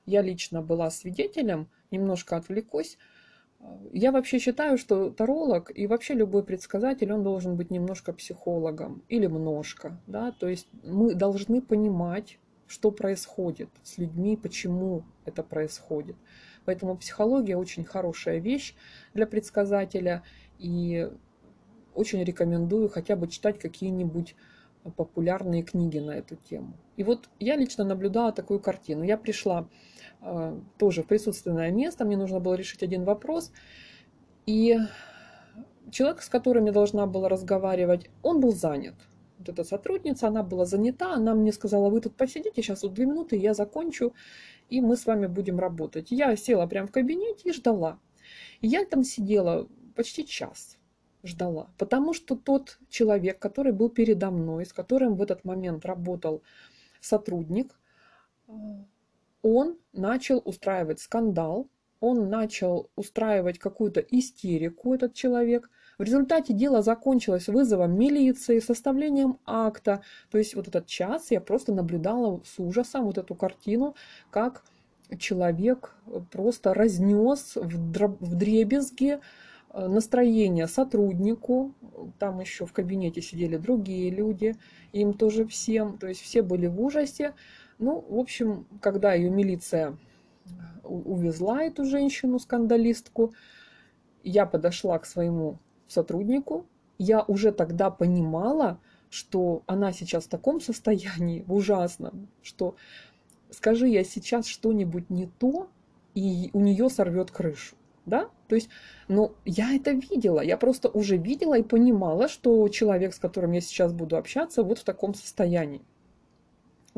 Я 0.06 0.22
лично 0.22 0.62
была 0.62 0.90
свидетелем, 0.92 1.68
немножко 1.92 2.38
отвлекусь, 2.38 2.98
я 3.92 4.12
вообще 4.12 4.40
считаю, 4.40 4.78
что 4.78 5.10
таролог 5.10 5.72
и 5.76 5.88
вообще 5.88 6.14
любой 6.14 6.44
предсказатель, 6.44 7.12
он 7.12 7.24
должен 7.24 7.56
быть 7.56 7.72
немножко 7.72 8.14
психологом 8.14 9.04
или 9.10 9.28
множко. 9.28 10.00
Да? 10.08 10.32
То 10.32 10.48
есть 10.48 10.68
мы 10.84 11.14
должны 11.14 11.62
понимать, 11.62 12.40
что 12.68 12.92
происходит 12.92 13.70
с 13.84 13.98
людьми, 13.98 14.38
почему 14.38 15.04
это 15.26 15.44
происходит. 15.44 16.16
Поэтому 16.66 16.96
психология 16.98 17.58
очень 17.58 17.84
хорошая 17.84 18.40
вещь 18.40 18.76
для 19.14 19.26
предсказателя. 19.26 20.24
И 20.60 21.10
очень 21.96 22.24
рекомендую 22.24 22.90
хотя 22.90 23.16
бы 23.16 23.28
читать 23.28 23.60
какие-нибудь 23.60 24.36
популярные 24.96 25.64
книги 25.64 25.98
на 26.00 26.12
эту 26.12 26.36
тему. 26.36 26.74
И 26.96 27.04
вот 27.04 27.30
я 27.40 27.56
лично 27.56 27.84
наблюдала 27.84 28.32
такую 28.32 28.60
картину. 28.60 29.04
Я 29.04 29.18
пришла 29.18 29.68
тоже 30.78 31.04
в 31.04 31.08
присутственное 31.08 31.72
место, 31.72 32.06
мне 32.06 32.18
нужно 32.18 32.40
было 32.40 32.56
решить 32.56 32.84
один 32.84 33.04
вопрос. 33.04 33.52
И 34.46 34.78
человек, 35.92 36.22
с 36.22 36.30
которым 36.30 36.66
я 36.66 36.72
должна 36.72 37.06
была 37.06 37.30
разговаривать, 37.30 38.10
он 38.22 38.40
был 38.40 38.52
занят. 38.52 38.96
Вот 39.38 39.50
эта 39.50 39.64
сотрудница, 39.64 40.28
она 40.28 40.44
была 40.44 40.66
занята, 40.66 41.14
она 41.14 41.34
мне 41.34 41.54
сказала, 41.54 41.90
вы 41.90 42.02
тут 42.02 42.16
посидите, 42.16 42.62
сейчас 42.62 42.84
вот 42.84 42.94
две 42.94 43.06
минуты, 43.06 43.38
я 43.38 43.54
закончу, 43.54 44.14
и 44.70 44.82
мы 44.82 44.98
с 44.98 45.06
вами 45.06 45.28
будем 45.28 45.60
работать. 45.60 46.12
Я 46.12 46.36
села 46.36 46.68
прямо 46.68 46.88
в 46.88 46.92
кабинете 46.92 47.50
и 47.50 47.54
ждала. 47.54 48.00
Я 48.62 48.86
там 48.86 49.04
сидела 49.04 49.70
почти 49.96 50.26
час, 50.28 50.78
ждала, 51.24 51.70
потому 51.78 52.14
что 52.14 52.36
тот 52.36 52.80
человек, 52.90 53.40
который 53.40 53.72
был 53.72 53.90
передо 53.90 54.30
мной, 54.30 54.66
с 54.66 54.74
которым 54.74 55.16
в 55.16 55.22
этот 55.22 55.46
момент 55.46 55.86
работал 55.86 56.44
сотрудник, 57.00 57.80
он 59.42 59.78
начал 59.94 60.42
устраивать 60.44 61.00
скандал, 61.00 61.68
он 62.00 62.30
начал 62.30 62.90
устраивать 62.96 63.60
какую-то 63.60 64.00
истерику, 64.00 64.94
этот 64.94 65.14
человек. 65.14 65.70
В 65.98 66.04
результате 66.04 66.54
дело 66.54 66.82
закончилось 66.82 67.48
вызовом 67.48 67.98
милиции, 67.98 68.60
составлением 68.60 69.38
акта. 69.46 70.02
То 70.32 70.38
есть 70.38 70.56
вот 70.56 70.68
этот 70.70 70.88
час 70.88 71.32
я 71.32 71.42
просто 71.42 71.74
наблюдала 71.74 72.42
с 72.46 72.58
ужасом 72.58 73.06
вот 73.06 73.18
эту 73.18 73.36
картину, 73.36 73.96
как 74.32 74.64
человек 75.18 75.96
просто 76.32 76.74
разнес 76.74 77.56
в 77.56 78.36
дребезги 78.36 79.20
э, 79.74 79.88
настроение 79.88 80.68
сотруднику, 80.68 81.74
там 82.20 82.40
еще 82.40 82.66
в 82.66 82.74
кабинете 82.74 83.22
сидели 83.22 83.58
другие 83.58 84.10
люди, 84.10 84.56
им 84.94 85.14
тоже 85.14 85.46
всем, 85.48 85.98
то 85.98 86.08
есть 86.08 86.22
все 86.22 86.42
были 86.42 86.68
в 86.68 86.80
ужасе. 86.82 87.34
Ну, 87.80 88.06
в 88.08 88.20
общем, 88.20 88.68
когда 88.82 89.14
ее 89.14 89.30
милиция 89.30 89.98
увезла 90.84 91.64
эту 91.64 91.86
женщину, 91.86 92.38
скандалистку, 92.40 93.34
я 94.24 94.46
подошла 94.46 95.00
к 95.00 95.06
своему 95.06 95.60
сотруднику, 95.88 96.66
я 96.98 97.24
уже 97.24 97.54
тогда 97.54 97.90
понимала, 97.90 98.80
что 99.10 99.64
она 99.66 99.94
сейчас 99.94 100.26
в 100.26 100.30
таком 100.30 100.60
состоянии, 100.60 101.44
в 101.48 101.54
ужасном, 101.54 102.28
что 102.42 102.76
скажи 103.50 103.88
я 103.88 104.04
сейчас 104.04 104.46
что-нибудь 104.46 105.10
не 105.10 105.28
то, 105.28 105.70
и 106.16 106.50
у 106.54 106.60
нее 106.60 106.90
сорвет 106.90 107.32
крышу. 107.32 107.76
Да? 108.06 108.30
То 108.48 108.56
есть, 108.56 108.70
ну, 109.08 109.34
я 109.46 109.74
это 109.76 109.92
видела, 109.92 110.42
я 110.42 110.58
просто 110.58 110.90
уже 110.90 111.16
видела 111.16 111.58
и 111.58 111.64
понимала, 111.64 112.28
что 112.28 112.68
человек, 112.70 113.14
с 113.14 113.20
которым 113.20 113.52
я 113.52 113.62
сейчас 113.62 113.94
буду 113.94 114.18
общаться, 114.18 114.64
вот 114.64 114.80
в 114.80 114.84
таком 114.84 115.14
состоянии. 115.14 115.82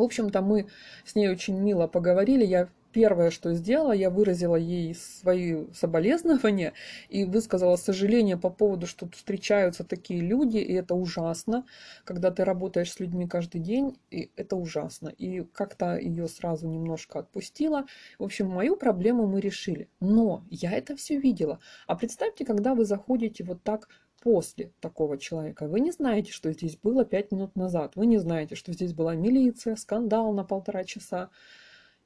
В 0.02 0.04
общем-то, 0.04 0.42
мы 0.42 0.66
с 1.06 1.14
ней 1.14 1.30
очень 1.30 1.60
мило 1.60 1.86
поговорили. 1.86 2.44
Я 2.44 2.70
первое, 2.92 3.30
что 3.30 3.54
сделала, 3.54 3.92
я 3.92 4.10
выразила 4.10 4.56
ей 4.56 4.96
свои 4.96 5.68
соболезнования 5.76 6.74
и 7.08 7.24
высказала 7.24 7.76
сожаление 7.76 8.36
по 8.36 8.50
поводу, 8.50 8.88
что 8.88 9.08
встречаются 9.10 9.84
такие 9.84 10.22
люди, 10.22 10.58
и 10.58 10.74
это 10.74 10.96
ужасно, 10.96 11.66
когда 12.04 12.32
ты 12.32 12.44
работаешь 12.44 12.92
с 12.92 13.00
людьми 13.00 13.28
каждый 13.28 13.62
день, 13.62 13.96
и 14.10 14.32
это 14.36 14.56
ужасно. 14.56 15.10
И 15.10 15.42
как-то 15.54 15.96
ее 16.00 16.28
сразу 16.28 16.68
немножко 16.68 17.20
отпустила. 17.20 17.86
В 18.18 18.24
общем, 18.24 18.48
мою 18.48 18.78
проблему 18.78 19.28
мы 19.28 19.40
решили. 19.40 19.88
Но 20.00 20.44
я 20.50 20.72
это 20.72 20.96
все 20.96 21.20
видела. 21.20 21.60
А 21.86 21.96
представьте, 21.96 22.44
когда 22.44 22.74
вы 22.74 22.86
заходите 22.86 23.44
вот 23.44 23.62
так 23.62 23.88
после 24.22 24.72
такого 24.80 25.18
человека. 25.18 25.68
Вы 25.68 25.80
не 25.80 25.92
знаете, 25.92 26.32
что 26.32 26.52
здесь 26.54 26.78
было 26.78 27.04
пять 27.04 27.32
минут 27.32 27.56
назад. 27.56 27.94
Вы 27.96 28.06
не 28.06 28.20
знаете, 28.20 28.56
что 28.56 28.72
здесь 28.72 28.94
была 28.94 29.16
милиция, 29.16 29.76
скандал 29.76 30.32
на 30.34 30.44
полтора 30.44 30.84
часа, 30.84 31.30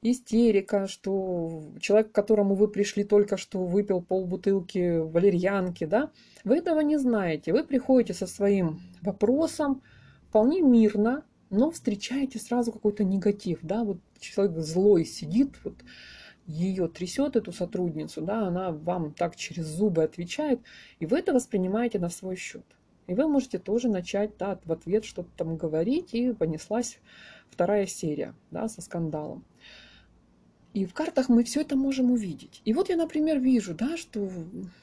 истерика, 0.02 0.86
что 0.86 1.62
человек, 1.80 2.12
к 2.12 2.14
которому 2.14 2.54
вы 2.54 2.68
пришли 2.68 3.04
только 3.04 3.36
что, 3.36 3.64
выпил 3.64 4.02
полбутылки 4.02 4.98
валерьянки, 4.98 5.84
да, 5.84 6.10
вы 6.44 6.56
этого 6.56 6.80
не 6.80 6.96
знаете. 6.98 7.52
Вы 7.52 7.64
приходите 7.64 8.14
со 8.14 8.26
своим 8.26 8.80
вопросом 9.02 9.82
вполне 10.28 10.62
мирно, 10.62 11.24
но 11.50 11.70
встречаете 11.70 12.38
сразу 12.38 12.72
какой-то 12.72 13.04
негатив, 13.04 13.58
да, 13.62 13.84
вот 13.84 13.98
человек 14.20 14.58
злой 14.58 15.04
сидит, 15.04 15.54
вот 15.64 15.74
ее 16.46 16.88
трясет, 16.88 17.36
эту 17.36 17.52
сотрудницу, 17.52 18.22
да, 18.22 18.46
она 18.46 18.70
вам 18.70 19.12
так 19.12 19.36
через 19.36 19.66
зубы 19.66 20.02
отвечает, 20.02 20.60
и 21.00 21.06
вы 21.06 21.18
это 21.18 21.32
воспринимаете 21.32 21.98
на 21.98 22.08
свой 22.08 22.36
счет. 22.36 22.64
И 23.06 23.14
вы 23.14 23.28
можете 23.28 23.58
тоже 23.58 23.88
начать 23.88 24.36
да, 24.36 24.58
в 24.64 24.72
ответ 24.72 25.04
что-то 25.04 25.30
там 25.36 25.56
говорить, 25.56 26.14
и 26.14 26.32
понеслась 26.32 26.98
вторая 27.50 27.86
серия 27.86 28.34
да, 28.50 28.68
со 28.68 28.82
скандалом. 28.82 29.44
И 30.74 30.84
в 30.84 30.92
картах 30.92 31.30
мы 31.30 31.42
все 31.42 31.62
это 31.62 31.74
можем 31.74 32.10
увидеть. 32.10 32.60
И 32.66 32.74
вот 32.74 32.90
я, 32.90 32.96
например, 32.96 33.38
вижу, 33.38 33.74
да, 33.74 33.96
что 33.96 34.28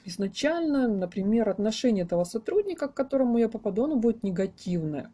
изначально, 0.06 0.88
например, 0.88 1.48
отношение 1.50 2.04
этого 2.04 2.24
сотрудника, 2.24 2.88
к 2.88 2.96
которому 2.96 3.38
я 3.38 3.48
попаду, 3.48 3.84
оно 3.84 3.98
будет 3.98 4.24
негативное. 4.24 5.12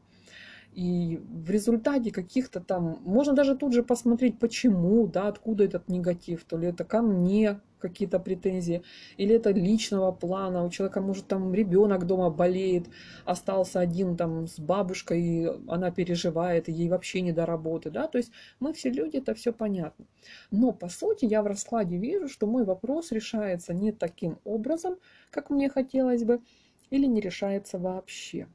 И 0.74 1.20
в 1.30 1.50
результате 1.50 2.12
каких-то 2.12 2.60
там, 2.60 3.00
можно 3.04 3.34
даже 3.34 3.56
тут 3.56 3.74
же 3.74 3.84
посмотреть, 3.84 4.40
почему, 4.40 5.08
да, 5.08 5.28
откуда 5.28 5.64
этот 5.64 5.90
негатив, 5.90 6.44
то 6.46 6.58
ли 6.58 6.68
это 6.68 6.84
ко 6.84 7.02
мне, 7.02 7.60
какие-то 7.80 8.20
претензии, 8.20 8.84
или 9.18 9.36
это 9.36 9.52
личного 9.52 10.12
плана, 10.12 10.64
у 10.64 10.70
человека 10.70 11.02
может 11.02 11.28
там 11.28 11.54
ребенок 11.54 12.06
дома 12.06 12.30
болеет, 12.30 12.88
остался 13.26 13.80
один 13.80 14.16
там 14.16 14.48
с 14.48 14.60
бабушкой, 14.60 15.22
и 15.22 15.48
она 15.68 15.92
переживает, 15.92 16.70
и 16.70 16.74
ей 16.74 16.90
вообще 16.90 17.22
не 17.22 17.32
до 17.32 17.46
работы, 17.46 17.90
да, 17.90 18.08
то 18.08 18.18
есть 18.18 18.32
мы 18.60 18.74
все 18.74 18.90
люди, 18.90 19.18
это 19.18 19.34
все 19.34 19.52
понятно. 19.52 20.06
Но 20.52 20.72
по 20.72 20.90
сути 20.90 21.26
я 21.26 21.42
в 21.42 21.48
раскладе 21.48 21.98
вижу, 21.98 22.28
что 22.28 22.48
мой 22.48 22.64
вопрос 22.64 23.12
решается 23.12 23.74
не 23.74 23.92
таким 23.92 24.38
образом, 24.44 24.98
как 25.32 25.50
мне 25.50 25.70
хотелось 25.70 26.24
бы, 26.24 26.42
или 26.90 27.06
не 27.06 27.22
решается 27.22 27.80
вообще. 27.80 28.48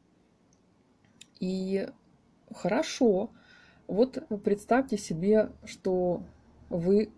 И 1.40 1.88
хорошо, 2.54 3.30
вот 3.86 4.22
представьте 4.42 4.96
себе, 4.96 5.50
что 5.64 6.22
вы 6.70 7.10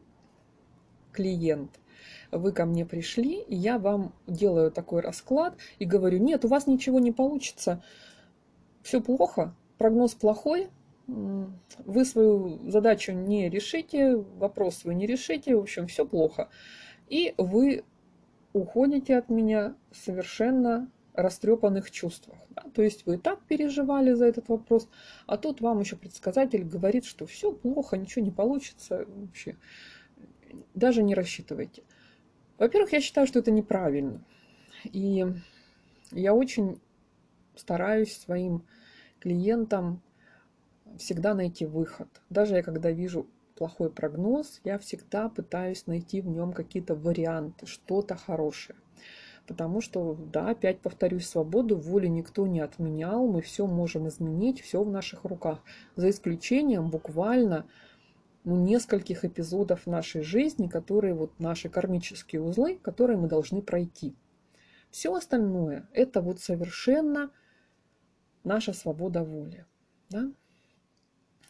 клиент– 1.13 1.79
вы 2.31 2.53
ко 2.53 2.65
мне 2.65 2.85
пришли, 2.85 3.41
и 3.41 3.55
я 3.55 3.79
вам 3.79 4.13
делаю 4.27 4.71
такой 4.71 5.01
расклад 5.01 5.57
и 5.79 5.85
говорю, 5.85 6.19
нет, 6.19 6.45
у 6.45 6.49
вас 6.49 6.67
ничего 6.67 6.99
не 6.99 7.13
получится, 7.13 7.83
все 8.83 9.01
плохо, 9.01 9.55
прогноз 9.79 10.15
плохой, 10.15 10.69
вы 11.07 12.05
свою 12.05 12.71
задачу 12.71 13.13
не 13.13 13.49
решите, 13.49 14.17
вопрос 14.17 14.85
вы 14.85 14.95
не 14.95 15.07
решите, 15.07 15.57
в 15.57 15.61
общем, 15.61 15.87
все 15.87 16.05
плохо. 16.05 16.49
И 17.09 17.35
вы 17.39 17.85
уходите 18.53 19.17
от 19.17 19.29
меня 19.29 19.77
совершенно 19.93 20.91
растрепанных 21.17 21.91
чувствах. 21.91 22.39
Да? 22.51 22.63
То 22.75 22.83
есть 22.83 23.07
вы 23.07 23.19
так 23.19 23.41
переживали 23.45 24.13
за 24.13 24.27
этот 24.27 24.49
вопрос, 24.49 24.89
а 25.27 25.37
тут 25.37 25.61
вам 25.61 25.81
еще 25.81 25.97
предсказатель 25.97 26.63
говорит, 26.63 27.05
что 27.05 27.27
все 27.27 27.53
плохо, 27.53 27.97
ничего 27.97 28.25
не 28.25 28.31
получится 28.31 29.07
вообще. 29.09 29.57
Даже 30.75 31.03
не 31.03 31.15
рассчитывайте. 31.15 31.83
Во-первых, 32.59 32.93
я 32.93 33.01
считаю, 33.01 33.27
что 33.27 33.39
это 33.39 33.51
неправильно. 33.51 34.23
И 34.85 35.27
я 36.13 36.35
очень 36.35 36.81
стараюсь 37.57 38.17
своим 38.17 38.65
клиентам 39.19 40.03
всегда 40.99 41.35
найти 41.35 41.67
выход. 41.67 42.09
Даже 42.31 42.55
я 42.55 42.63
когда 42.63 42.91
вижу 42.91 43.27
плохой 43.57 43.91
прогноз, 43.91 44.61
я 44.65 44.79
всегда 44.79 45.29
пытаюсь 45.29 45.87
найти 45.87 46.21
в 46.21 46.29
нем 46.29 46.53
какие-то 46.53 46.95
варианты, 46.95 47.67
что-то 47.67 48.17
хорошее. 48.17 48.79
Потому 49.47 49.81
что, 49.81 50.17
да, 50.33 50.51
опять 50.51 50.81
повторюсь, 50.81 51.29
свободу 51.29 51.77
воли 51.77 52.09
никто 52.09 52.47
не 52.47 52.61
отменял, 52.61 53.27
мы 53.29 53.43
все 53.43 53.67
можем 53.67 54.09
изменить, 54.09 54.61
все 54.61 54.83
в 54.83 54.91
наших 54.91 55.25
руках. 55.25 55.63
За 55.95 56.11
исключением 56.11 56.91
буквально 56.91 57.67
ну, 58.45 58.57
нескольких 58.57 59.25
эпизодов 59.25 59.87
нашей 59.87 60.23
жизни, 60.23 60.67
которые 60.67 61.15
вот 61.15 61.39
наши 61.39 61.69
кармические 61.69 62.43
узлы, 62.43 62.79
которые 62.83 63.19
мы 63.19 63.29
должны 63.29 63.63
пройти. 63.63 64.17
Все 64.91 65.15
остальное– 65.15 65.89
это 65.93 66.21
вот 66.21 66.41
совершенно 66.41 67.31
наша 68.43 68.73
свобода 68.73 69.23
воли. 69.23 69.65
Да? 70.11 70.33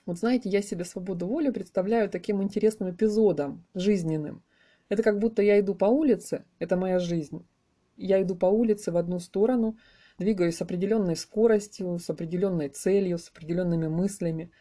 Вот 0.05 0.19
знаете, 0.19 0.49
я 0.51 0.63
себе 0.63 0.85
свободу 0.85 1.27
воли 1.27 1.51
представляю 1.51 2.11
таким 2.11 2.43
интересным 2.43 2.91
эпизодом 2.91 3.65
жизненным. 3.75 4.43
Это 4.89 5.03
как 5.03 5.19
будто 5.19 5.43
я 5.43 5.59
иду 5.61 5.75
по 5.75 5.87
улице, 5.87 6.45
это 6.59 6.77
моя 6.77 6.99
жизнь. 6.99 7.47
Я 7.97 8.23
иду 8.23 8.35
по 8.37 8.47
улице 8.47 8.93
в 8.93 8.97
одну 8.97 9.19
сторону, 9.19 9.77
двигаюсь 10.19 10.57
с 10.57 10.63
определенной 10.63 11.17
скоростью, 11.17 11.99
с 11.99 12.09
определенной 12.11 12.69
целью, 12.69 13.19
с 13.19 13.29
определенными 13.29 13.89
мыслями– 13.89 14.51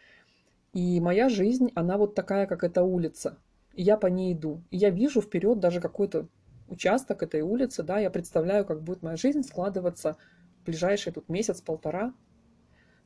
и 0.76 1.00
моя 1.00 1.30
жизнь, 1.30 1.72
она 1.74 1.98
вот 1.98 2.16
такая, 2.16 2.48
как 2.48 2.66
эта 2.66 2.84
улица. 2.84 3.38
И 3.76 3.82
я 3.82 3.96
по 3.96 4.08
ней 4.08 4.34
иду. 4.34 4.62
И 4.72 4.78
я 4.78 4.90
вижу 4.90 5.22
вперед 5.22 5.62
даже 5.62 5.80
какой-то 5.80 6.28
участок 6.68 7.24
этой 7.24 7.42
улицы, 7.42 7.82
да, 7.82 7.98
я 7.98 8.10
представляю, 8.10 8.66
как 8.66 8.84
будет 8.84 9.02
моя 9.02 9.16
жизнь 9.16 9.44
складываться 9.44 10.18
в 10.60 10.66
ближайший 10.66 11.14
тут 11.14 11.30
месяц-полтора, 11.30 12.14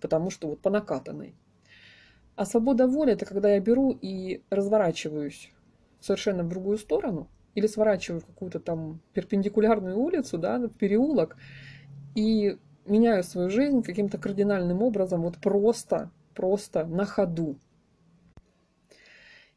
потому 0.02 0.32
что 0.32 0.48
вот 0.48 0.64
по 0.64 0.72
накатанной. 0.72 1.36
А 2.36 2.48
свобода 2.48 2.88
воли– 2.88 3.14
это 3.14 3.28
когда 3.28 3.54
я 3.54 3.60
беру 3.60 3.92
и 3.92 4.42
разворачиваюсь 4.50 5.52
совершенно 6.00 6.44
в 6.44 6.50
другую 6.50 6.80
сторону 6.80 7.30
или 7.60 7.68
сворачиваю 7.68 8.22
в 8.22 8.26
какую-то 8.26 8.60
там 8.60 9.02
перпендикулярную 9.14 9.98
улицу, 9.98 10.38
да, 10.38 10.58
в 10.58 10.70
переулок, 10.70 11.38
и 12.16 12.58
меняю 12.86 13.24
свою 13.24 13.50
жизнь 13.50 13.84
каким-то 13.84 14.18
кардинальным 14.18 14.82
образом, 14.82 15.22
вот 15.22 15.38
просто 15.38 16.10
просто 16.40 16.86
на 16.86 17.06
ходу. 17.06 17.58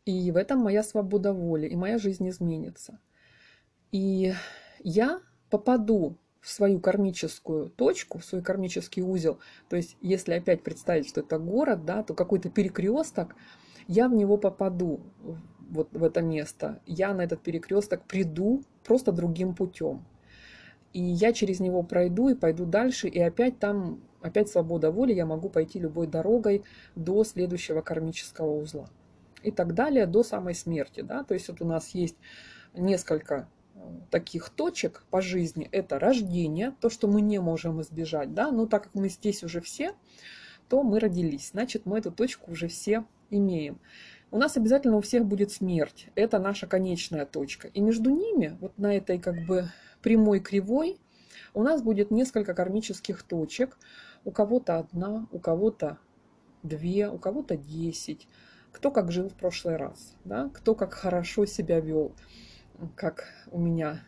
И 0.05 0.33
в 0.33 0.37
этом 0.37 0.59
моя 0.59 0.83
свобода 0.83 1.33
воли, 1.33 1.69
и 1.69 1.77
моя 1.77 1.99
жизнь 1.99 2.29
изменится. 2.29 2.99
И 3.93 4.35
я 4.81 5.21
попаду 5.49 6.17
в 6.41 6.51
свою 6.51 6.81
кармическую 6.81 7.71
точку, 7.71 8.19
в 8.19 8.25
свой 8.25 8.43
кармический 8.43 9.01
узел. 9.01 9.39
То 9.69 9.77
есть, 9.77 9.97
если 10.01 10.35
опять 10.35 10.65
представить, 10.65 11.09
что 11.09 11.21
это 11.21 11.39
город, 11.39 11.85
да, 11.85 12.03
то 12.03 12.15
какой-то 12.15 12.51
перекресток, 12.51 13.37
я 13.87 14.09
в 14.09 14.15
него 14.15 14.37
попаду, 14.37 15.01
вот 15.73 15.89
в 15.93 16.05
это 16.05 16.21
место. 16.21 16.81
Я 16.87 17.15
на 17.15 17.23
этот 17.23 17.43
перекресток 17.43 18.03
приду 18.05 18.63
просто 18.85 19.11
другим 19.11 19.55
путем. 19.55 20.05
И 20.93 21.01
я 21.01 21.33
через 21.33 21.59
него 21.59 21.83
пройду 21.83 22.29
и 22.29 22.35
пойду 22.35 22.67
дальше, 22.67 23.09
и 23.09 23.19
опять 23.19 23.59
там 23.59 24.01
опять 24.21 24.49
свобода 24.49 24.91
воли, 24.91 25.13
я 25.13 25.27
могу 25.27 25.49
пойти 25.49 25.79
любой 25.79 26.07
дорогой 26.07 26.63
до 26.95 27.25
следующего 27.25 27.81
кармического 27.81 28.55
узла. 28.55 28.89
И 29.43 29.51
так 29.51 29.75
далее 29.75 30.07
до 30.07 30.23
самой 30.23 30.55
смерти. 30.55 31.01
Да? 31.01 31.25
То 31.25 31.35
есть 31.35 31.49
вот 31.49 31.61
у 31.61 31.65
нас 31.65 31.89
есть 31.91 32.17
несколько 32.75 33.49
э, 33.75 33.81
таких 34.11 34.51
точек 34.51 35.05
по 35.11 35.21
жизни. 35.21 35.69
Это 35.73 35.99
рождение, 35.99 36.75
то, 36.81 36.89
что 36.89 37.09
мы 37.09 37.21
не 37.21 37.41
можем 37.41 37.81
избежать. 37.81 38.35
Да? 38.35 38.53
Но 38.53 38.67
так 38.67 38.85
как 38.85 38.95
мы 38.95 39.09
здесь 39.09 39.43
уже 39.43 39.61
все, 39.61 39.95
то 40.69 40.85
мы 40.85 41.01
родились. 41.01 41.51
Значит, 41.51 41.87
мы 41.87 41.99
эту 41.99 42.13
точку 42.13 42.53
уже 42.53 42.69
все 42.69 43.05
имеем. 43.31 43.81
У 44.33 44.39
нас 44.39 44.57
обязательно 44.57 44.97
у 44.97 45.03
всех 45.03 45.27
будет 45.27 45.53
смерть. 45.53 46.09
Это 46.15 46.39
наша 46.39 46.67
конечная 46.67 47.27
точка. 47.27 47.69
И 47.69 47.83
между 47.83 48.09
ними, 48.09 48.57
вот 48.61 48.79
на 48.79 48.97
этой 48.97 49.19
как 49.19 49.45
бы 49.45 49.69
прямой 50.01 50.41
кривой, 50.41 50.99
у 51.53 51.63
нас 51.63 51.83
будет 51.83 52.11
несколько 52.11 52.55
кармических 52.55 53.23
точек, 53.25 53.77
у 54.25 54.31
кого-то 54.31 54.79
одна, 54.79 55.29
у 55.33 55.39
кого-то 55.39 55.99
две, 56.63 57.11
у 57.11 57.19
кого-то 57.19 57.59
десять. 57.59 58.27
Кто 58.73 58.91
как 58.91 59.13
жил 59.13 59.29
в 59.29 59.35
прошлый 59.35 59.77
раз, 59.77 60.17
да? 60.25 60.51
кто 60.55 60.75
как 60.75 60.95
хорошо 60.95 61.45
себя 61.45 61.81
вел. 61.81 62.15
Как 62.97 63.27
у 63.51 63.61
меня 63.61 64.03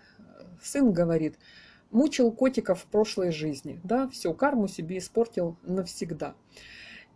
сын 0.63 0.91
говорит, 0.91 1.39
мучил 1.91 2.33
котиков 2.33 2.81
в 2.81 2.87
прошлой 2.87 3.31
жизни. 3.31 3.79
Да, 3.85 4.09
все, 4.09 4.33
карму 4.33 4.69
себе 4.69 4.97
испортил 4.97 5.59
навсегда. 5.65 6.35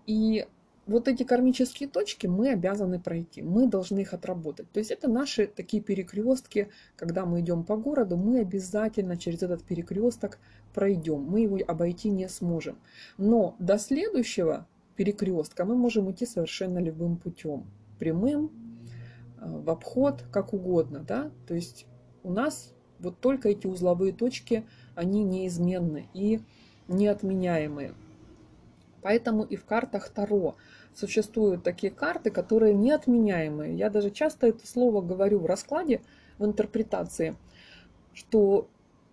И 0.06 0.46
вот 0.88 1.06
эти 1.06 1.22
кармические 1.22 1.88
точки 1.88 2.26
мы 2.26 2.50
обязаны 2.50 2.98
пройти, 2.98 3.42
мы 3.42 3.68
должны 3.68 4.00
их 4.00 4.14
отработать. 4.14 4.70
То 4.72 4.78
есть 4.78 4.90
это 4.90 5.08
наши 5.08 5.46
такие 5.46 5.82
перекрестки, 5.82 6.70
когда 6.96 7.26
мы 7.26 7.40
идем 7.40 7.62
по 7.62 7.76
городу, 7.76 8.16
мы 8.16 8.40
обязательно 8.40 9.16
через 9.16 9.42
этот 9.42 9.62
перекресток 9.62 10.38
пройдем, 10.74 11.20
мы 11.20 11.40
его 11.40 11.58
обойти 11.66 12.08
не 12.08 12.28
сможем. 12.28 12.78
Но 13.18 13.54
до 13.58 13.78
следующего 13.78 14.66
перекрестка 14.96 15.64
мы 15.64 15.76
можем 15.76 16.10
идти 16.10 16.24
совершенно 16.24 16.78
любым 16.78 17.18
путем, 17.18 17.66
прямым, 17.98 18.50
э, 19.40 19.60
в 19.60 19.70
обход, 19.70 20.24
как 20.32 20.54
угодно. 20.54 21.04
Да? 21.06 21.30
То 21.46 21.54
есть 21.54 21.86
у 22.22 22.32
нас 22.32 22.72
вот 22.98 23.20
только 23.20 23.50
эти 23.50 23.66
узловые 23.66 24.12
точки, 24.12 24.64
они 24.94 25.22
неизменны 25.22 26.08
и 26.14 26.40
неотменяемые. 26.88 27.94
Поэтому 29.02 29.44
и 29.44 29.56
в 29.56 29.64
картах 29.64 30.08
Таро 30.08 30.56
существуют 30.98 31.62
такие 31.62 31.92
карты, 31.92 32.30
которые 32.30 32.74
неотменяемые. 32.74 33.76
Я 33.76 33.88
даже 33.88 34.10
часто 34.10 34.48
это 34.48 34.66
слово 34.66 35.00
говорю 35.00 35.38
в 35.38 35.46
раскладе, 35.46 36.02
в 36.38 36.44
интерпретации, 36.44 37.36
что 38.12 38.68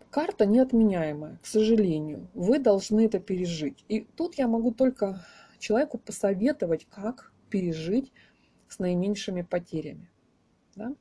карта 0.09 0.45
неотменяемая, 0.45 1.39
к 1.41 1.45
сожалению. 1.45 2.27
Вы 2.33 2.59
должны 2.59 3.05
это 3.05 3.19
пережить. 3.19 3.85
И 3.87 4.01
тут 4.15 4.35
я 4.35 4.47
могу 4.47 4.71
только 4.71 5.23
человеку 5.59 5.97
посоветовать, 5.97 6.87
как 6.89 7.31
пережить 7.49 8.11
с 8.67 8.79
наименьшими 8.79 9.43
потерями. 9.43 10.09
Да? 10.75 10.95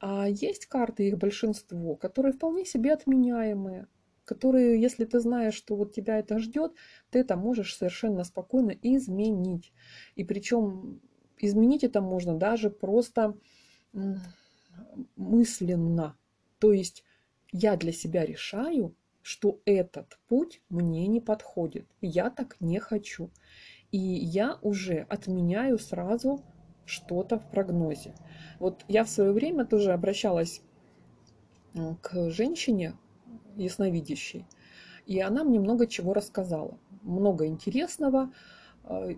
А 0.00 0.28
есть 0.28 0.66
карты, 0.66 1.08
их 1.08 1.18
большинство, 1.18 1.94
которые 1.94 2.32
вполне 2.32 2.64
себе 2.64 2.92
отменяемые, 2.92 3.86
которые, 4.30 4.80
если 4.80 5.04
ты 5.06 5.18
знаешь, 5.18 5.54
что 5.54 5.74
вот 5.74 5.92
тебя 5.92 6.20
это 6.20 6.38
ждет, 6.38 6.72
ты 7.10 7.18
это 7.18 7.34
можешь 7.34 7.76
совершенно 7.76 8.22
спокойно 8.22 8.70
изменить. 8.70 9.72
И 10.14 10.22
причем 10.22 11.00
изменить 11.36 11.82
это 11.82 12.00
можно 12.00 12.38
даже 12.38 12.70
просто 12.70 13.36
мысленно. 15.16 16.16
То 16.60 16.72
есть 16.72 17.02
я 17.50 17.76
для 17.76 17.90
себя 17.90 18.24
решаю, 18.24 18.94
что 19.20 19.60
этот 19.64 20.16
путь 20.28 20.62
мне 20.68 21.08
не 21.08 21.20
подходит. 21.20 21.88
Я 22.00 22.30
так 22.30 22.56
не 22.60 22.78
хочу. 22.78 23.30
И 23.90 23.98
я 23.98 24.60
уже 24.62 25.06
отменяю 25.08 25.80
сразу 25.80 26.40
что-то 26.84 27.40
в 27.40 27.50
прогнозе. 27.50 28.14
Вот 28.60 28.84
я 28.86 29.02
в 29.02 29.10
свое 29.10 29.32
время 29.32 29.64
тоже 29.64 29.90
обращалась 29.90 30.62
к 32.00 32.30
женщине 32.30 32.94
ясновидящей, 33.62 34.46
и 35.06 35.20
она 35.20 35.44
мне 35.44 35.58
много 35.58 35.86
чего 35.86 36.14
рассказала. 36.14 36.78
Много 37.02 37.46
интересного. 37.46 38.32
А, 38.84 39.10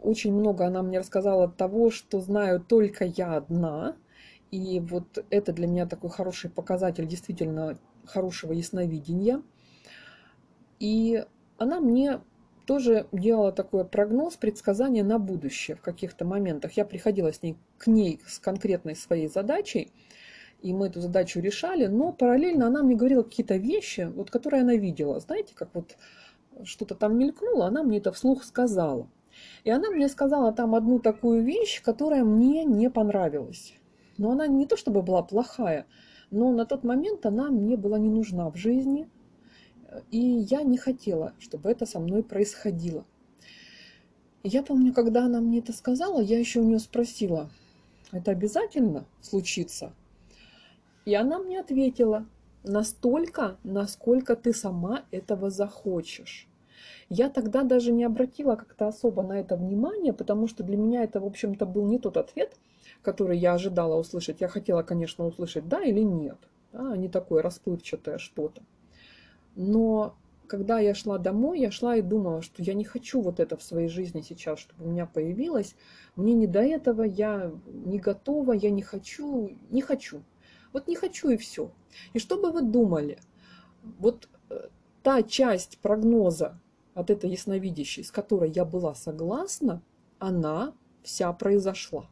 очень 0.00 0.32
много 0.32 0.66
она 0.66 0.82
мне 0.82 0.98
рассказала 0.98 1.48
того, 1.48 1.90
что 1.90 2.20
знаю 2.20 2.60
только 2.60 3.04
я 3.04 3.36
одна. 3.36 3.96
И 4.50 4.80
вот 4.80 5.24
это 5.30 5.52
для 5.52 5.66
меня 5.66 5.86
такой 5.86 6.10
хороший 6.10 6.50
показатель 6.50 7.06
действительно 7.06 7.78
хорошего 8.04 8.52
ясновидения. 8.52 9.42
И 10.78 11.24
она 11.58 11.80
мне 11.80 12.20
тоже 12.66 13.06
делала 13.12 13.52
такой 13.52 13.84
прогноз, 13.84 14.36
предсказание 14.36 15.04
на 15.04 15.18
будущее 15.18 15.76
в 15.76 15.80
каких-то 15.80 16.24
моментах. 16.24 16.72
Я 16.72 16.84
приходила 16.84 17.32
с 17.32 17.42
ней, 17.42 17.56
к 17.78 17.86
ней 17.86 18.20
с 18.26 18.38
конкретной 18.38 18.96
своей 18.96 19.28
задачей, 19.28 19.92
и 20.62 20.72
мы 20.72 20.86
эту 20.86 21.00
задачу 21.00 21.40
решали, 21.40 21.86
но 21.86 22.12
параллельно 22.12 22.66
она 22.66 22.82
мне 22.82 22.94
говорила 22.94 23.22
какие-то 23.22 23.56
вещи, 23.56 24.10
вот, 24.14 24.30
которые 24.30 24.62
она 24.62 24.74
видела. 24.74 25.20
Знаете, 25.20 25.54
как 25.54 25.70
вот 25.74 25.96
что-то 26.64 26.94
там 26.94 27.18
мелькнуло, 27.18 27.66
она 27.66 27.82
мне 27.82 27.98
это 27.98 28.12
вслух 28.12 28.44
сказала. 28.44 29.08
И 29.64 29.70
она 29.70 29.90
мне 29.90 30.08
сказала 30.08 30.52
там 30.52 30.74
одну 30.74 30.98
такую 30.98 31.42
вещь, 31.42 31.82
которая 31.82 32.24
мне 32.24 32.64
не 32.64 32.90
понравилась. 32.90 33.74
Но 34.18 34.32
она 34.32 34.46
не 34.46 34.66
то 34.66 34.76
чтобы 34.76 35.02
была 35.02 35.22
плохая, 35.22 35.86
но 36.30 36.52
на 36.52 36.66
тот 36.66 36.84
момент 36.84 37.24
она 37.24 37.50
мне 37.50 37.76
была 37.76 37.98
не 37.98 38.10
нужна 38.10 38.50
в 38.50 38.56
жизни– 38.56 39.08
и 40.10 40.18
я 40.18 40.62
не 40.62 40.78
хотела, 40.78 41.34
чтобы 41.38 41.70
это 41.70 41.86
со 41.86 41.98
мной 41.98 42.22
происходило. 42.22 43.04
Я 44.42 44.62
помню, 44.62 44.92
когда 44.92 45.24
она 45.24 45.40
мне 45.40 45.58
это 45.58 45.72
сказала, 45.72 46.20
я 46.20 46.38
еще 46.38 46.60
у 46.60 46.64
нее 46.64 46.78
спросила, 46.78 47.50
это 48.12 48.30
обязательно 48.30 49.04
случится? 49.20 49.92
И 51.04 51.14
она 51.14 51.38
мне 51.38 51.60
ответила, 51.60 52.26
настолько, 52.62 53.56
насколько 53.64 54.36
ты 54.36 54.52
сама 54.52 55.04
этого 55.10 55.50
захочешь. 55.50 56.48
Я 57.08 57.28
тогда 57.28 57.64
даже 57.64 57.92
не 57.92 58.04
обратила 58.04 58.54
как-то 58.56 58.86
особо 58.86 59.22
на 59.22 59.40
это 59.40 59.56
внимание, 59.56 60.12
потому 60.12 60.46
что 60.46 60.62
для 60.62 60.76
меня 60.76 61.02
это, 61.02 61.20
в 61.20 61.26
общем-то, 61.26 61.66
был 61.66 61.86
не 61.86 61.98
тот 61.98 62.16
ответ, 62.16 62.56
который 63.02 63.36
я 63.38 63.54
ожидала 63.54 63.98
услышать. 63.98 64.40
Я 64.40 64.48
хотела, 64.48 64.82
конечно, 64.82 65.26
услышать 65.26 65.68
да 65.68 65.82
или 65.82 66.00
нет, 66.00 66.38
да, 66.72 66.92
а 66.92 66.96
не 66.96 67.08
такое 67.08 67.42
расплывчатое 67.42 68.18
что-то. 68.18 68.62
Но 69.56 70.14
когда 70.46 70.78
я 70.78 70.94
шла 70.94 71.18
домой, 71.18 71.60
я 71.60 71.70
шла 71.70 71.96
и 71.96 72.02
думала, 72.02 72.42
что 72.42 72.62
я 72.62 72.74
не 72.74 72.84
хочу 72.84 73.20
вот 73.20 73.40
это 73.40 73.56
в 73.56 73.62
своей 73.62 73.88
жизни 73.88 74.20
сейчас, 74.20 74.58
чтобы 74.58 74.84
у 74.84 74.88
меня 74.88 75.06
появилось. 75.06 75.74
Мне 76.16 76.34
не 76.34 76.46
до 76.46 76.60
этого, 76.60 77.02
я 77.02 77.52
не 77.66 77.98
готова, 77.98 78.52
я 78.52 78.70
не 78.70 78.82
хочу, 78.82 79.50
не 79.70 79.80
хочу. 79.80 80.22
Вот 80.72 80.88
не 80.88 80.96
хочу 80.96 81.30
и 81.30 81.36
все. 81.36 81.70
И 82.12 82.18
что 82.18 82.36
бы 82.36 82.50
вы 82.50 82.62
думали? 82.62 83.18
Вот 83.98 84.28
э, 84.50 84.68
та 85.02 85.22
часть 85.22 85.78
прогноза 85.78 86.60
от 86.94 87.10
этой 87.10 87.30
ясновидящей, 87.30 88.04
с 88.04 88.10
которой 88.10 88.50
я 88.50 88.64
была 88.64 88.94
согласна, 88.94 89.82
она 90.18 90.74
вся 91.02 91.32
произошла. 91.32 92.08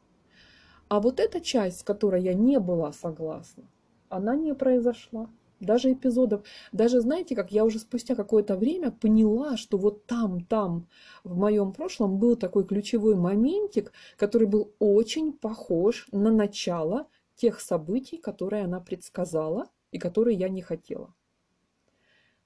А 0.88 1.00
вот 1.00 1.20
эта 1.20 1.40
часть, 1.40 1.80
с 1.80 1.82
которой 1.82 2.22
я 2.22 2.34
не 2.34 2.58
была 2.58 2.92
согласна, 2.92 3.64
она 4.08 4.34
не 4.36 4.54
произошла 4.54 5.28
даже 5.60 5.92
эпизодов. 5.92 6.42
Даже, 6.72 7.00
знаете, 7.00 7.34
как 7.34 7.50
я 7.52 7.64
уже 7.64 7.78
спустя 7.78 8.14
какое-то 8.14 8.56
время 8.56 8.90
поняла, 8.90 9.56
что 9.56 9.76
вот 9.76 10.06
там, 10.06 10.44
там, 10.44 10.86
в 11.24 11.36
моем 11.36 11.72
прошлом 11.72 12.18
был 12.18 12.36
такой 12.36 12.64
ключевой 12.64 13.16
моментик, 13.16 13.92
который 14.16 14.46
был 14.46 14.72
очень 14.78 15.32
похож 15.32 16.06
на 16.12 16.30
начало 16.30 17.08
тех 17.38 17.60
событий, 17.60 18.18
которые 18.18 18.64
она 18.64 18.80
предсказала 18.80 19.70
и 19.92 19.98
которые 19.98 20.36
я 20.36 20.48
не 20.48 20.60
хотела. 20.60 21.14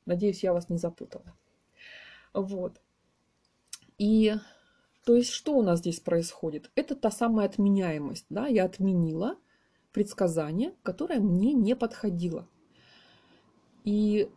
Надеюсь, 0.07 0.43
я 0.43 0.53
вас 0.53 0.69
не 0.69 0.79
запутала. 0.79 1.35
Вот. 2.35 2.81
И 3.99 4.35
то 5.05 5.17
есть 5.17 5.31
что 5.31 5.55
у 5.57 5.63
нас 5.63 5.81
здесь 5.81 5.99
происходит? 5.99 6.71
Это 6.75 6.95
та 6.95 7.11
самая 7.11 7.49
отменяемость. 7.49 8.27
Да? 8.29 8.47
Я 8.47 8.65
отменила 8.65 9.37
предсказание, 9.93 10.75
которое 10.83 11.21
мне 11.21 11.53
не 11.53 11.75
подходило. 11.75 12.47
И 13.85 14.31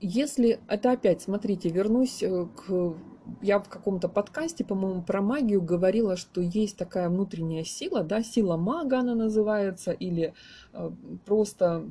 если 0.00 0.60
это 0.68 0.92
опять, 0.92 1.22
смотрите, 1.22 1.68
вернусь 1.68 2.22
э, 2.22 2.46
к... 2.46 2.96
Я 3.42 3.58
в 3.58 3.68
каком-то 3.68 4.08
подкасте, 4.08 4.64
по-моему, 4.64 5.02
про 5.02 5.20
магию 5.20 5.62
говорила, 5.62 6.16
что 6.16 6.40
есть 6.40 6.76
такая 6.76 7.08
внутренняя 7.08 7.64
сила, 7.64 8.02
да, 8.02 8.22
сила 8.22 8.56
мага 8.56 9.00
она 9.00 9.14
называется, 9.14 9.92
или 9.92 10.34
э, 10.72 10.90
просто, 11.24 11.90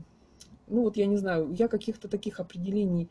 ну 0.67 0.81
вот 0.83 0.97
я 0.97 1.05
не 1.05 1.17
знаю, 1.17 1.53
я 1.57 1.67
каких-то 1.67 2.07
таких 2.07 2.39
определений 2.39 3.09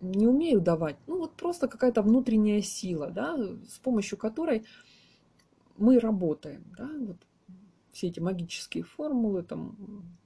не 0.00 0.26
умею 0.26 0.60
давать. 0.60 0.96
Ну 1.06 1.18
вот 1.18 1.32
просто 1.32 1.68
какая-то 1.68 2.02
внутренняя 2.02 2.62
сила, 2.62 3.08
да, 3.08 3.36
с 3.36 3.78
помощью 3.78 4.18
которой 4.18 4.64
мы 5.76 5.98
работаем, 5.98 6.64
да, 6.76 6.88
вот 6.98 7.16
все 7.92 8.08
эти 8.08 8.20
магические 8.20 8.84
формулы, 8.84 9.42
там, 9.42 9.76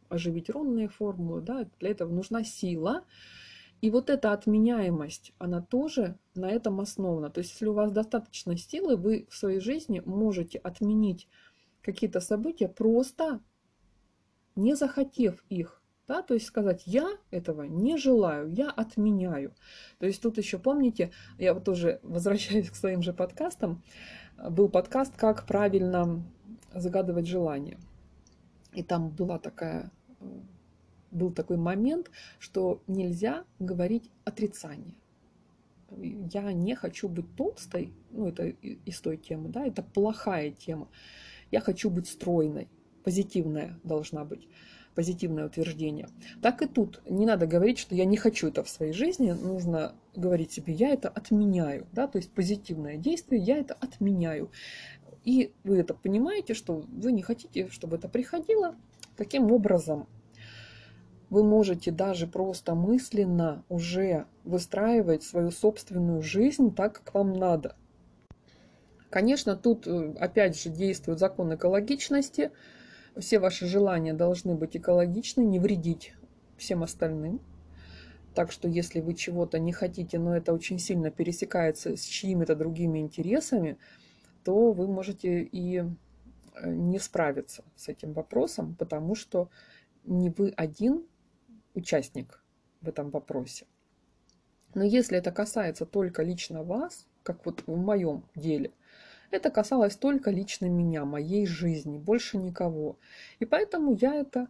оживить 0.08 0.50
ронные 0.50 0.88
формулы, 0.88 1.40
да, 1.40 1.66
для 1.80 1.90
этого 1.90 2.12
нужна 2.12 2.44
сила. 2.44 3.04
И 3.84 3.90
вот 3.90 4.08
эта 4.08 4.32
отменяемость, 4.32 5.34
она 5.36 5.60
тоже 5.60 6.18
на 6.34 6.50
этом 6.50 6.80
основана. 6.80 7.28
То 7.28 7.40
есть, 7.40 7.50
если 7.50 7.66
у 7.66 7.74
вас 7.74 7.92
достаточно 7.92 8.56
силы, 8.56 8.96
вы 8.96 9.26
в 9.28 9.36
своей 9.36 9.60
жизни 9.60 10.00
можете 10.06 10.56
отменить 10.56 11.28
какие-то 11.82 12.20
события, 12.20 12.66
просто 12.66 13.40
не 14.56 14.74
захотев 14.74 15.44
их. 15.50 15.82
Да, 16.08 16.22
то 16.22 16.32
есть 16.32 16.46
сказать, 16.46 16.84
я 16.86 17.10
этого 17.30 17.64
не 17.64 17.98
желаю, 17.98 18.50
я 18.50 18.70
отменяю. 18.70 19.52
То 19.98 20.06
есть 20.06 20.22
тут 20.22 20.38
еще 20.38 20.58
помните, 20.58 21.12
я 21.36 21.52
вот 21.52 21.64
тоже 21.64 22.00
возвращаюсь 22.02 22.70
к 22.70 22.76
своим 22.76 23.02
же 23.02 23.12
подкастам, 23.12 23.82
был 24.48 24.70
подкаст 24.70 25.14
«Как 25.14 25.46
правильно 25.46 26.24
загадывать 26.72 27.26
желания». 27.26 27.78
И 28.72 28.82
там 28.82 29.10
была 29.10 29.38
такая 29.38 29.92
был 31.14 31.32
такой 31.32 31.56
момент, 31.56 32.10
что 32.38 32.82
нельзя 32.86 33.44
говорить 33.58 34.10
отрицание. 34.24 34.94
Я 35.96 36.52
не 36.52 36.74
хочу 36.74 37.08
быть 37.08 37.36
толстой, 37.36 37.92
ну 38.10 38.26
это 38.26 38.48
из 38.48 39.00
той 39.00 39.16
темы, 39.16 39.48
да, 39.48 39.64
это 39.64 39.82
плохая 39.82 40.50
тема. 40.50 40.88
Я 41.50 41.60
хочу 41.60 41.88
быть 41.88 42.08
стройной, 42.08 42.68
позитивная 43.04 43.78
должна 43.84 44.24
быть, 44.24 44.48
позитивное 44.94 45.46
утверждение. 45.46 46.08
Так 46.42 46.62
и 46.62 46.66
тут 46.66 47.00
не 47.08 47.26
надо 47.26 47.46
говорить, 47.46 47.78
что 47.78 47.94
я 47.94 48.04
не 48.04 48.16
хочу 48.16 48.48
это 48.48 48.64
в 48.64 48.68
своей 48.68 48.92
жизни, 48.92 49.30
нужно 49.32 49.94
говорить 50.16 50.52
себе, 50.52 50.72
я 50.72 50.90
это 50.90 51.08
отменяю, 51.08 51.86
да, 51.92 52.08
то 52.08 52.18
есть 52.18 52.32
позитивное 52.32 52.96
действие, 52.96 53.40
я 53.40 53.58
это 53.58 53.74
отменяю. 53.74 54.50
И 55.24 55.52
вы 55.62 55.78
это 55.78 55.94
понимаете, 55.94 56.54
что 56.54 56.84
вы 56.88 57.12
не 57.12 57.22
хотите, 57.22 57.68
чтобы 57.68 57.96
это 57.96 58.08
приходило, 58.08 58.74
таким 59.16 59.50
образом 59.52 60.06
вы 61.34 61.42
можете 61.42 61.90
даже 61.90 62.28
просто 62.28 62.76
мысленно 62.76 63.64
уже 63.68 64.26
выстраивать 64.44 65.24
свою 65.24 65.50
собственную 65.50 66.22
жизнь 66.22 66.72
так, 66.72 67.02
как 67.02 67.12
вам 67.12 67.32
надо. 67.32 67.74
Конечно, 69.10 69.56
тут 69.56 69.88
э, 69.88 70.14
опять 70.20 70.56
же 70.56 70.68
действует 70.70 71.18
закон 71.18 71.52
экологичности. 71.52 72.52
Все 73.16 73.40
ваши 73.40 73.66
желания 73.66 74.14
должны 74.14 74.54
быть 74.54 74.76
экологичны, 74.76 75.42
не 75.42 75.58
вредить 75.58 76.14
всем 76.56 76.84
остальным. 76.84 77.40
Так 78.36 78.52
что 78.52 78.68
если 78.68 79.00
вы 79.00 79.14
чего-то 79.14 79.58
не 79.58 79.72
хотите, 79.72 80.20
но 80.20 80.36
это 80.36 80.52
очень 80.52 80.78
сильно 80.78 81.10
пересекается 81.10 81.96
с 81.96 82.04
чьими-то 82.04 82.54
другими 82.54 83.00
интересами, 83.00 83.76
то 84.44 84.70
вы 84.70 84.86
можете 84.86 85.42
и 85.42 85.78
э, 85.78 85.84
не 86.64 87.00
справиться 87.00 87.64
с 87.74 87.88
этим 87.88 88.12
вопросом, 88.12 88.76
потому 88.76 89.16
что 89.16 89.48
не 90.04 90.30
вы 90.30 90.50
один 90.56 91.04
участник 91.74 92.42
в 92.80 92.88
этом 92.88 93.10
вопросе. 93.10 93.66
Но 94.74 94.84
если 94.84 95.18
это 95.18 95.30
касается 95.30 95.86
только 95.86 96.22
лично 96.22 96.62
вас, 96.62 97.06
как 97.22 97.46
вот 97.46 97.62
в 97.66 97.76
моем 97.76 98.24
деле, 98.34 98.72
это 99.30 99.50
касалось 99.50 99.96
только 99.96 100.30
лично 100.30 100.66
меня, 100.66 101.04
моей 101.04 101.46
жизни, 101.46 101.98
больше 101.98 102.38
никого. 102.38 102.98
И 103.38 103.44
поэтому 103.44 103.94
я 103.94 104.14
это 104.14 104.48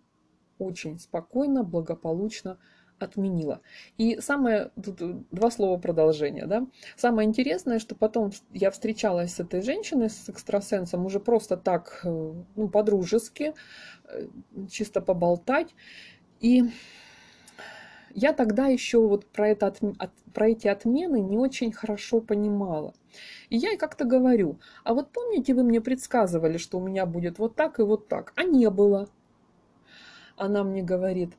очень 0.59 0.99
спокойно, 0.99 1.63
благополучно 1.63 2.59
отменила. 2.99 3.61
И 3.99 4.21
самое, 4.21 4.71
тут 4.83 5.29
два 5.31 5.51
слова 5.51 5.79
продолжения, 5.79 6.47
да. 6.47 6.67
Самое 6.97 7.29
интересное, 7.29 7.79
что 7.79 7.95
потом 7.95 8.33
я 8.53 8.71
встречалась 8.71 9.35
с 9.35 9.41
этой 9.41 9.63
женщиной, 9.63 10.11
с 10.11 10.29
экстрасенсом, 10.29 11.05
уже 11.05 11.19
просто 11.19 11.57
так, 11.57 12.01
э, 12.05 12.33
ну, 12.57 12.69
по-дружески, 12.69 13.55
э, 14.05 14.27
чисто 14.71 15.01
поболтать. 15.01 15.75
И 16.41 16.65
я 18.15 18.33
тогда 18.33 18.67
еще 18.67 19.01
вот 19.07 19.27
про, 19.27 19.49
это, 19.49 19.75
про 20.33 20.49
эти 20.49 20.69
отмены 20.69 21.21
не 21.21 21.37
очень 21.37 21.73
хорошо 21.73 22.21
понимала. 22.21 22.95
И 23.51 23.57
я 23.57 23.71
ей 23.71 23.77
как-то 23.77 24.05
говорю, 24.05 24.59
а 24.85 24.95
вот 24.95 25.11
помните, 25.11 25.55
вы 25.55 25.65
мне 25.65 25.81
предсказывали, 25.81 26.59
что 26.59 26.79
у 26.79 26.87
меня 26.87 27.07
будет 27.07 27.39
вот 27.39 27.57
так 27.57 27.79
и 27.79 27.83
вот 27.83 28.09
так, 28.09 28.33
а 28.37 28.45
не 28.45 28.71
было. 28.71 29.09
Она 30.37 30.65
мне 30.65 30.83
говорит, 30.83 31.35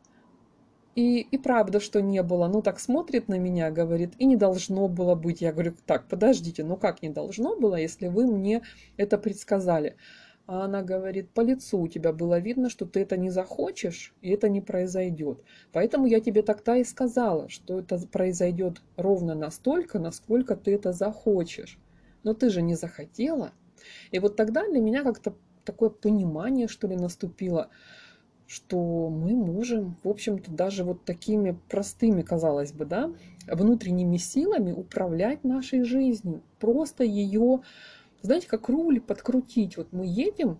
и, 0.96 1.20
и 1.20 1.38
правда, 1.38 1.82
что 1.82 2.02
не 2.02 2.24
было. 2.24 2.48
Ну, 2.48 2.62
так 2.62 2.80
смотрит 2.80 3.28
на 3.28 3.38
меня, 3.38 3.70
говорит, 3.70 4.14
и 4.18 4.26
не 4.26 4.38
должно 4.38 4.88
было 4.88 5.16
быть. 5.16 5.42
Я 5.42 5.52
говорю, 5.52 5.74
так, 5.86 6.08
подождите, 6.08 6.64
ну 6.64 6.78
как 6.78 7.02
не 7.02 7.10
должно 7.10 7.58
было, 7.58 7.76
если 7.76 8.08
вы 8.08 8.26
мне 8.28 8.62
это 8.96 9.18
предсказали? 9.18 9.98
А 10.48 10.66
она 10.66 10.84
говорит, 10.84 11.32
по 11.32 11.42
лицу 11.42 11.80
у 11.80 11.88
тебя 11.88 12.14
было 12.14 12.40
видно, 12.40 12.70
что 12.70 12.86
ты 12.86 13.00
это 13.00 13.18
не 13.18 13.32
захочешь, 13.32 14.14
и 14.22 14.30
это 14.30 14.48
не 14.48 14.62
произойдет. 14.62 15.40
Поэтому 15.72 16.06
я 16.06 16.20
тебе 16.20 16.44
тогда 16.44 16.78
и 16.78 16.84
сказала, 16.84 17.50
что 17.50 17.80
это 17.80 18.00
произойдет 18.12 18.82
ровно 18.96 19.34
настолько, 19.34 19.98
насколько 19.98 20.56
ты 20.56 20.76
это 20.76 20.94
захочешь. 20.94 21.80
Но 22.24 22.34
ты 22.36 22.50
же 22.50 22.62
не 22.62 22.76
захотела. 22.76 23.52
И 24.12 24.20
вот 24.20 24.36
тогда 24.36 24.68
для 24.68 24.80
меня 24.80 25.04
как-то 25.04 25.36
такое 25.64 25.90
понимание, 25.90 26.68
что 26.68 26.88
ли, 26.88 26.96
наступило, 26.96 27.70
что 28.48 29.10
мы 29.10 29.36
можем, 29.36 29.98
в 30.04 30.10
общем-то, 30.10 30.52
даже 30.52 30.84
вот 30.84 31.04
такими 31.06 31.58
простыми, 31.70 32.22
казалось 32.22 32.72
бы, 32.72 32.86
да, 32.86 33.12
внутренними 33.48 34.18
силами 34.18 34.72
управлять 34.72 35.44
нашей 35.44 35.84
жизнью. 35.84 36.44
Просто 36.60 37.04
ее 37.04 37.62
знаете, 38.26 38.48
как 38.48 38.70
руль 38.70 39.00
подкрутить. 39.00 39.78
Вот 39.78 39.92
мы 39.92 40.06
едем 40.06 40.60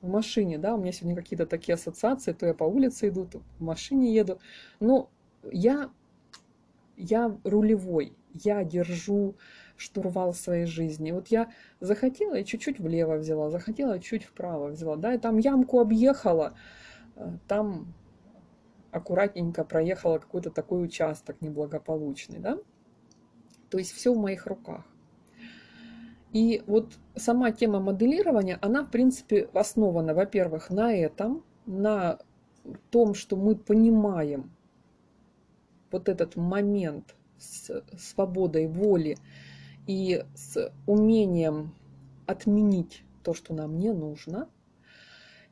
в 0.00 0.08
машине, 0.08 0.58
да, 0.58 0.74
у 0.74 0.78
меня 0.78 0.92
сегодня 0.92 1.16
какие-то 1.16 1.46
такие 1.46 1.74
ассоциации, 1.74 2.32
то 2.32 2.46
я 2.46 2.54
по 2.54 2.64
улице 2.64 3.08
иду, 3.08 3.26
то 3.26 3.42
в 3.58 3.62
машине 3.62 4.14
еду. 4.14 4.38
Но 4.80 5.10
я, 5.50 5.90
я 6.96 7.36
рулевой, 7.44 8.12
я 8.32 8.64
держу 8.64 9.34
штурвал 9.76 10.32
своей 10.32 10.66
жизни. 10.66 11.10
Вот 11.10 11.28
я 11.28 11.50
захотела 11.80 12.34
и 12.36 12.44
чуть-чуть 12.44 12.80
влево 12.80 13.16
взяла, 13.16 13.50
захотела 13.50 13.98
чуть 13.98 14.24
вправо 14.24 14.68
взяла, 14.68 14.96
да, 14.96 15.14
и 15.14 15.18
там 15.18 15.38
ямку 15.38 15.80
объехала, 15.80 16.56
э, 17.16 17.30
там 17.46 17.94
аккуратненько 18.90 19.64
проехала 19.64 20.18
какой-то 20.18 20.50
такой 20.50 20.82
участок 20.84 21.40
неблагополучный, 21.40 22.38
да. 22.38 22.58
То 23.68 23.78
есть 23.78 23.92
все 23.92 24.14
в 24.14 24.18
моих 24.18 24.46
руках. 24.46 24.84
И 26.32 26.62
вот 26.66 26.92
сама 27.14 27.52
тема 27.52 27.80
моделирования, 27.80 28.58
она, 28.60 28.82
в 28.82 28.90
принципе, 28.90 29.48
основана, 29.52 30.14
во-первых, 30.14 30.70
на 30.70 30.92
этом, 30.92 31.44
на 31.66 32.18
том, 32.90 33.14
что 33.14 33.36
мы 33.36 33.54
понимаем 33.54 34.50
вот 35.90 36.08
этот 36.08 36.36
момент 36.36 37.14
с 37.38 37.82
свободой 37.98 38.66
воли 38.66 39.18
и 39.86 40.24
с 40.34 40.72
умением 40.86 41.74
отменить 42.26 43.04
то, 43.22 43.34
что 43.34 43.54
нам 43.54 43.78
не 43.78 43.92
нужно. 43.92 44.48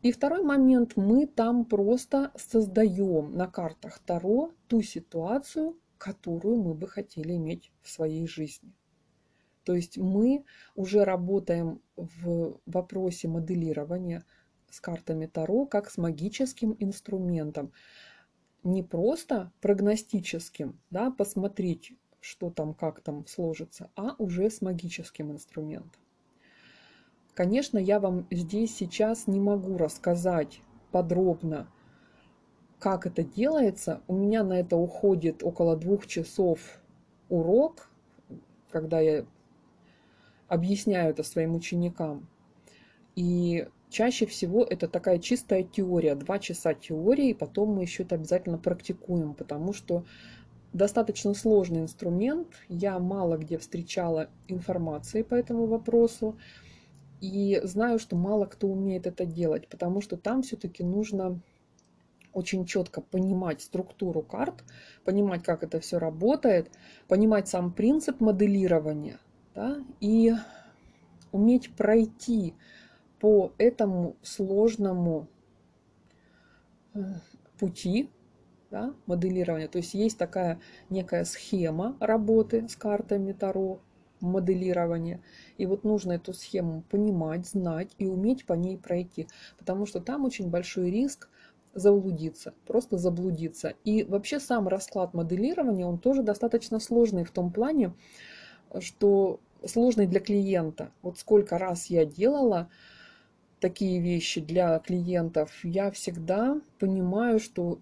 И 0.03 0.13
второй 0.13 0.43
момент, 0.43 0.97
мы 0.97 1.27
там 1.27 1.65
просто 1.65 2.31
создаем 2.37 3.33
на 3.33 3.47
картах 3.47 4.01
Таро 4.01 4.51
ту 4.69 4.83
ситуацию, 4.83 5.79
которую 5.97 6.63
мы 6.63 6.75
бы 6.75 6.89
хотели 6.89 7.35
иметь 7.37 7.73
в 7.81 7.89
своей 7.89 8.27
жизни. 8.27 8.75
То 9.65 9.75
есть 9.75 9.99
мы 9.99 10.45
уже 10.75 11.05
работаем 11.05 11.81
в 11.97 12.61
вопросе 12.67 13.29
моделирования 13.29 14.25
с 14.71 14.81
картами 14.81 15.27
Таро 15.27 15.67
как 15.67 15.91
с 15.91 15.99
магическим 15.99 16.77
инструментом. 16.79 17.73
Не 18.63 18.83
просто 18.83 19.53
прогностическим, 19.61 20.81
да, 20.91 21.11
посмотреть, 21.11 21.93
что 22.21 22.51
там, 22.51 22.75
как 22.75 23.01
там 23.01 23.27
сложится, 23.27 23.91
а 23.97 24.15
уже 24.19 24.51
с 24.51 24.63
магическим 24.63 25.33
инструментом. 25.33 26.01
Конечно, 27.35 27.79
я 27.79 27.99
вам 28.01 28.27
здесь 28.31 28.75
сейчас 28.77 29.27
не 29.27 29.41
могу 29.41 29.77
рассказать 29.77 30.63
подробно, 30.93 31.69
как 32.79 33.07
это 33.07 33.25
делается. 33.25 34.03
У 34.07 34.15
меня 34.15 34.45
на 34.45 34.55
это 34.55 34.77
уходит 34.77 35.43
около 35.43 35.77
двух 35.77 36.07
часов 36.07 36.61
урок, 37.29 37.91
когда 38.71 39.01
я 39.01 39.27
объясняю 40.55 41.11
это 41.11 41.23
своим 41.23 41.55
ученикам. 41.55 42.27
И 43.17 43.69
чаще 43.91 44.27
всего 44.27 44.65
это 44.65 44.89
такая 44.89 45.19
чистая 45.19 45.63
теория, 45.63 46.15
два 46.15 46.39
часа 46.39 46.75
теории, 46.75 47.31
и 47.31 47.35
потом 47.35 47.75
мы 47.75 47.83
еще 47.83 48.03
это 48.03 48.17
обязательно 48.17 48.59
практикуем, 48.59 49.35
потому 49.35 49.73
что 49.73 50.05
достаточно 50.73 51.35
сложный 51.35 51.83
инструмент. 51.83 52.49
Я 52.69 52.99
мало 52.99 53.39
где 53.39 53.59
встречала 53.59 54.29
информации 54.49 55.23
по 55.23 55.35
этому 55.35 55.67
вопросу. 55.67 56.37
И 57.21 57.61
знаю, 57.63 57.99
что 57.99 58.17
мало 58.17 58.45
кто 58.45 58.67
умеет 58.67 59.07
это 59.07 59.25
делать, 59.25 59.69
потому 59.69 60.03
что 60.03 60.17
там 60.17 60.43
все-таки 60.43 60.83
нужно 60.83 61.41
очень 62.35 62.67
четко 62.67 63.01
понимать 63.01 63.63
структуру 63.63 64.21
карт, 64.21 64.65
понимать, 65.05 65.43
как 65.43 65.63
это 65.63 65.81
все 65.81 65.99
работает, 65.99 66.71
понимать 67.09 67.49
сам 67.49 67.73
принцип 67.73 68.21
моделирования, 68.21 69.19
да, 69.55 69.79
и 70.01 70.33
уметь 71.33 71.75
пройти 71.75 72.55
по 73.21 73.53
этому 73.59 74.17
сложному 74.23 75.29
э, 76.95 77.01
пути 77.59 78.11
да, 78.71 78.95
моделирования. 79.07 79.69
То 79.69 79.79
есть 79.79 79.95
есть 79.95 80.19
такая 80.19 80.61
некая 80.91 81.25
схема 81.25 81.97
работы 82.01 82.69
с 82.69 82.77
картами 82.77 83.33
Таро, 83.33 83.81
моделирования. 84.21 85.21
И 85.59 85.67
вот 85.67 85.85
нужно 85.85 86.13
эту 86.13 86.33
схему 86.33 86.83
понимать, 86.91 87.47
знать 87.47 87.91
и 87.99 88.07
уметь 88.07 88.47
по 88.47 88.55
ней 88.55 88.77
пройти. 88.77 89.29
Потому 89.59 89.87
что 89.87 90.01
там 90.01 90.25
очень 90.25 90.51
большой 90.51 90.91
риск 90.91 91.29
заблудиться, 91.75 92.55
просто 92.67 92.99
заблудиться. 92.99 93.75
И 93.85 94.05
вообще 94.05 94.41
сам 94.41 94.69
расклад 94.69 95.15
моделирования, 95.15 95.87
он 95.87 95.99
тоже 95.99 96.23
достаточно 96.23 96.79
сложный 96.79 97.25
в 97.25 97.31
том 97.31 97.53
плане, 97.53 97.93
что 98.81 99.41
сложный 99.67 100.07
для 100.07 100.21
клиента. 100.21 100.91
Вот 101.03 101.19
сколько 101.19 101.59
раз 101.59 101.87
я 101.87 102.05
делала 102.05 102.69
такие 103.61 104.01
вещи 104.01 104.41
для 104.41 104.79
клиентов, 104.79 105.51
я 105.63 105.91
всегда 105.91 106.61
понимаю, 106.79 107.41
что 107.41 107.79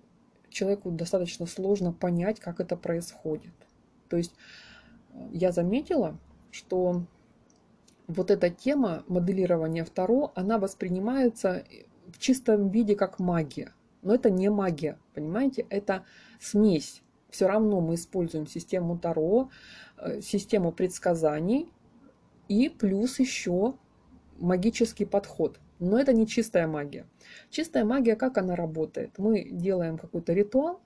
человеку 0.49 0.91
достаточно 0.91 1.47
сложно 1.47 1.93
понять, 1.93 2.39
как 2.39 2.61
это 2.61 2.77
происходит. 2.77 3.55
То 4.09 4.17
есть 4.17 4.35
э, 5.13 5.29
я 5.33 5.51
заметила, 5.51 6.19
что 6.51 7.03
вот 8.07 8.31
эта 8.31 8.51
тема 8.51 9.05
моделирования 9.09 9.85
второго, 9.85 10.33
она 10.35 10.59
воспринимается 10.59 11.65
в 12.07 12.19
чистом 12.19 12.69
виде 12.69 12.95
как 12.95 13.19
магия. 13.19 13.73
Но 14.03 14.15
это 14.15 14.31
не 14.31 14.51
магия, 14.51 14.99
понимаете? 15.15 15.67
Это 15.71 16.05
смесь. 16.41 17.03
Все 17.33 17.49
равно 17.49 17.81
мы 17.81 17.97
используем 17.97 18.47
систему 18.47 18.97
Таро, 18.97 19.51
Э, 20.03 20.21
систему 20.21 20.73
предсказаний 20.73 21.69
и 22.49 22.69
плюс 22.69 23.21
еще 23.21 23.75
магический 24.39 25.05
подход. 25.05 25.61
Но 25.79 25.99
это 25.99 26.13
не 26.13 26.27
чистая 26.27 26.67
магия. 26.67 27.07
Чистая 27.51 27.85
магия, 27.85 28.17
как 28.17 28.37
она 28.37 28.57
работает? 28.57 29.19
Мы 29.19 29.49
делаем 29.51 29.99
какой-то 29.99 30.33
ритуал, 30.33 30.81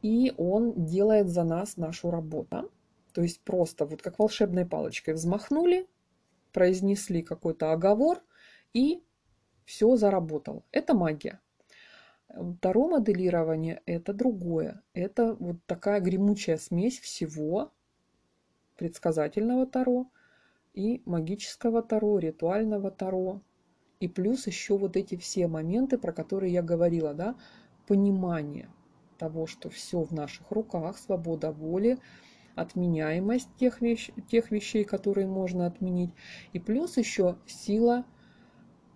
и 0.00 0.32
он 0.38 0.86
делает 0.86 1.28
за 1.28 1.44
нас 1.44 1.76
нашу 1.76 2.10
работу. 2.10 2.70
То 3.12 3.20
есть 3.20 3.42
просто 3.42 3.84
вот 3.84 4.00
как 4.00 4.18
волшебной 4.18 4.64
палочкой 4.64 5.12
взмахнули, 5.14 5.86
произнесли 6.52 7.22
какой-то 7.22 7.72
оговор, 7.72 8.22
и 8.72 9.02
все 9.66 9.96
заработало. 9.96 10.64
Это 10.72 10.94
магия. 10.94 11.38
Таро 12.60 12.88
моделирование– 12.88 13.82
это 13.86 14.14
другое. 14.14 14.82
Это 14.94 15.34
вот 15.34 15.56
такая 15.66 16.00
гремучая 16.00 16.56
смесь 16.56 16.98
всего, 16.98 17.72
предсказательного 18.76 19.66
Таро 19.66 20.06
и 20.72 21.02
магического 21.04 21.82
Таро, 21.82 22.18
ритуального 22.18 22.90
Таро. 22.90 23.42
И 24.00 24.08
плюс 24.08 24.46
еще 24.46 24.78
вот 24.78 24.96
эти 24.96 25.16
все 25.16 25.46
моменты, 25.46 25.98
про 25.98 26.12
которые 26.12 26.52
я 26.52 26.62
говорила, 26.62 27.12
да, 27.12 27.36
понимание 27.86 28.70
того, 29.18 29.46
что 29.46 29.68
все 29.68 30.02
в 30.02 30.12
наших 30.12 30.50
руках, 30.50 30.96
свобода 30.96 31.52
воли, 31.52 31.98
отменяемость 32.54 33.54
тех, 33.58 33.82
вещ, 33.82 34.10
тех 34.30 34.50
вещей, 34.50 34.84
которые 34.84 35.26
можно 35.26 35.66
отменить. 35.66 36.14
И 36.54 36.58
плюс 36.58 36.96
еще 36.96 37.36
сила 37.46 38.06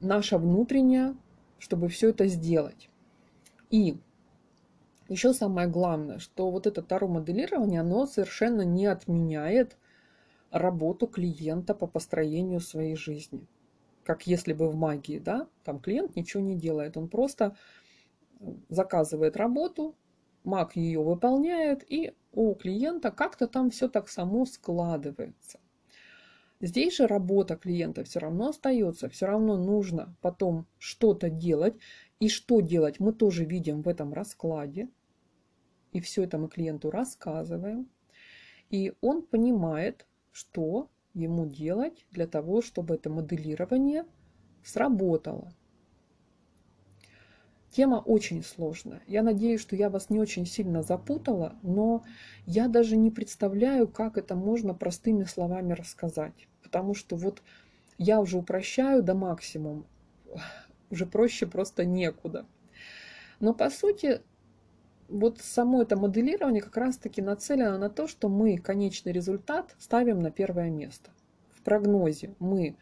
наша 0.01 0.39
внутренняя, 0.39 1.15
чтобы 1.59 1.89
все 1.89 2.09
это 2.11 2.27
сделать. 2.29 2.89
И 3.71 3.99
Еще 5.09 5.33
самое 5.33 5.69
главное, 5.69 6.19
что 6.19 6.51
вот 6.51 6.67
это 6.67 6.83
таро-моделирование, 6.83 7.81
оно 7.81 8.07
совершенно 8.07 8.63
не 8.63 8.87
отменяет 8.87 9.77
работу 10.51 11.07
клиента 11.07 11.75
по 11.75 11.87
построению 11.87 12.61
своей 12.61 12.97
жизни. 12.97 13.47
Как 14.05 14.27
если 14.27 14.53
бы 14.53 14.69
в 14.69 14.75
магии, 14.75 15.19
да, 15.19 15.49
там 15.65 15.79
клиент 15.81 16.17
ничего 16.17 16.43
не 16.43 16.57
делает, 16.57 16.97
он 16.97 17.09
просто 17.09 17.57
заказывает 18.69 19.37
работу, 19.37 19.95
маг 20.45 20.77
ее 20.77 21.03
выполняет, 21.03 21.85
и 21.91 22.15
у 22.33 22.55
клиента 22.55 23.11
как-то 23.11 23.47
там 23.47 23.71
все 23.71 23.89
так 23.89 24.09
само 24.09 24.45
складывается. 24.45 25.61
Здесь 26.61 26.97
же 26.97 27.07
работа 27.07 27.57
клиента 27.57 28.03
все 28.05 28.19
равно 28.19 28.49
остается, 28.49 29.09
все 29.09 29.27
равно 29.27 29.57
нужно 29.57 30.17
потом 30.23 30.67
что-то 30.79 31.29
делать. 31.29 31.75
И 32.19 32.29
что 32.29 32.61
делать 32.61 33.01
мы 33.01 33.13
тоже 33.13 33.45
видим 33.45 33.83
в 33.83 33.89
этом 33.89 34.13
раскладе. 34.13 34.89
И 35.93 36.01
все 36.01 36.25
это 36.25 36.39
мы 36.39 36.49
клиенту 36.49 36.91
рассказываем. 36.91 37.89
И 38.71 38.93
он 39.01 39.23
понимает, 39.23 40.07
что 40.33 40.91
ему 41.15 41.47
делать 41.47 42.07
для 42.11 42.27
того, 42.27 42.63
чтобы 42.63 42.95
это 42.95 43.11
моделирование 43.11 44.05
сработало. 44.65 45.53
Тема 47.71 47.97
очень 47.97 48.43
сложная. 48.43 49.03
Я 49.07 49.23
надеюсь, 49.23 49.61
что 49.61 49.77
я 49.77 49.91
вас 49.91 50.09
не 50.09 50.19
очень 50.19 50.47
сильно 50.47 50.83
запутала, 50.83 51.57
но 51.63 52.05
я 52.47 52.69
даже 52.69 52.97
не 52.97 53.11
представляю, 53.11 53.87
как 53.87 54.17
это 54.17 54.35
можно 54.35 54.73
простыми 54.73 55.25
словами 55.25 55.75
рассказать. 55.75 56.49
Потому 56.63 56.95
что 56.95 57.17
вот 57.17 57.43
я 57.99 58.21
уже 58.21 58.39
упрощаю 58.39 59.03
до 59.03 59.15
максимума, 59.15 59.85
уже 60.91 61.07
проще 61.07 61.47
просто 61.47 61.85
некуда. 61.85 62.47
Но 63.41 63.55
по 63.55 63.71
сути, 63.71 64.23
вот 65.09 65.39
само 65.41 65.83
это 65.83 65.97
моделирование 65.97 66.63
как 66.63 66.77
раз-таки 66.77 67.23
нацелено 67.23 67.79
на 67.79 67.91
то, 67.91 68.09
что 68.09 68.29
мы 68.29 68.59
конечный 68.59 69.13
результат 69.13 69.75
ставим 69.79 70.21
на 70.21 70.31
первое 70.31 70.71
место. 70.71 71.11
В 71.55 71.63
прогнозе 71.63 72.35
мы 72.39 72.77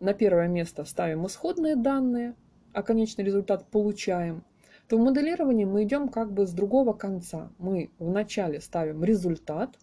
на 0.00 0.14
первое 0.14 0.48
место 0.48 0.84
ставим 0.84 1.26
исходные 1.26 1.76
данные, 1.76 2.34
а 2.72 2.82
конечный 2.82 3.24
результат 3.24 3.66
получаем, 3.66 4.44
то 4.88 4.96
в 4.96 5.00
моделировании 5.00 5.64
мы 5.64 5.84
идем 5.84 6.08
как 6.08 6.32
бы 6.32 6.46
с 6.46 6.52
другого 6.52 6.92
конца. 6.92 7.52
Мы 7.58 7.90
вначале 7.98 8.60
ставим 8.60 9.04
результат 9.04 9.78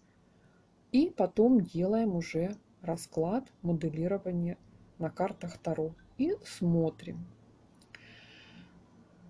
и 0.92 1.10
потом 1.16 1.60
делаем 1.60 2.14
уже 2.14 2.56
расклад 2.82 3.44
моделирования 3.62 4.58
на 4.98 5.10
картах 5.10 5.58
Таро 5.58 5.94
и 6.18 6.34
смотрим, 6.44 7.26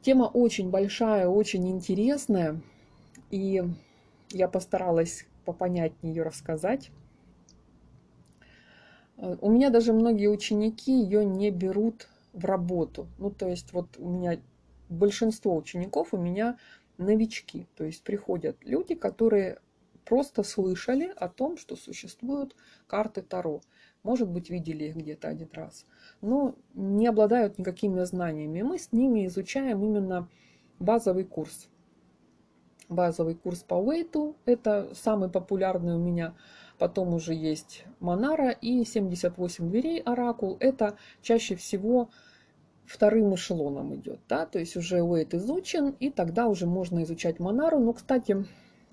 Тема 0.09 0.25
очень 0.25 0.71
большая, 0.71 1.29
очень 1.29 1.69
интересная, 1.69 2.63
и 3.31 3.63
я 4.31 4.49
постаралась 4.49 5.27
попонятнее 5.45 6.15
ее 6.15 6.23
рассказать. 6.23 6.91
Э, 9.19 9.37
у 9.43 9.51
меня 9.51 9.69
даже 9.69 9.93
многие 9.93 10.29
ученики 10.29 10.99
ее 10.99 11.27
не 11.27 11.51
берут 11.51 12.09
в 12.33 12.47
работу. 12.47 13.07
Ну, 13.19 13.31
то 13.31 13.51
есть 13.51 13.75
вот 13.75 13.99
у 13.99 14.09
меня 14.09 14.41
большинство 14.89 15.55
учеников 15.55 16.15
у 16.15 16.17
меня 16.17 16.57
новички. 16.97 17.67
То 17.77 17.85
есть 17.85 18.03
приходят 18.03 18.57
люди, 18.65 18.95
которые 18.95 19.59
просто 20.07 20.43
слышали 20.43 21.13
о 21.17 21.29
том, 21.29 21.59
что 21.59 21.77
существуют 21.77 22.57
карты 22.87 23.21
Таро 23.21 23.61
может 24.09 24.31
быть, 24.31 24.49
видели 24.49 24.85
их 24.85 24.97
где-то 24.97 25.29
один 25.29 25.51
раз, 25.53 25.85
но 26.23 26.55
не 26.73 27.07
обладают 27.07 27.59
никакими 27.59 28.03
знаниями. 28.05 28.63
Мы 28.63 28.79
с 28.79 28.91
ними 28.91 29.27
изучаем 29.27 29.85
именно 29.85 30.31
базовый 30.79 31.25
курс. 31.25 31.69
Базовый 32.89 33.35
курс 33.35 33.59
по 33.59 33.75
Уэйту, 33.75 34.35
это 34.47 34.89
самый 34.95 35.29
популярный 35.29 35.97
у 35.97 35.99
меня. 35.99 36.35
Потом 36.79 37.13
уже 37.13 37.35
есть 37.35 37.85
Монара 38.01 38.49
и 38.49 38.83
78 38.83 39.69
дверей 39.69 40.01
Оракул. 40.01 40.57
Это 40.59 40.97
чаще 41.21 41.55
всего 41.55 42.09
вторым 42.87 43.35
эшелоном 43.35 43.95
идет. 43.95 44.21
Да? 44.27 44.47
То 44.47 44.59
есть 44.59 44.75
уже 44.75 45.03
Уэйт 45.03 45.35
изучен, 45.35 45.97
и 46.01 46.09
тогда 46.09 46.49
уже 46.49 46.67
можно 46.67 47.03
изучать 47.03 47.41
Монару. 47.41 47.79
Но, 47.79 47.93
кстати, 47.93 48.47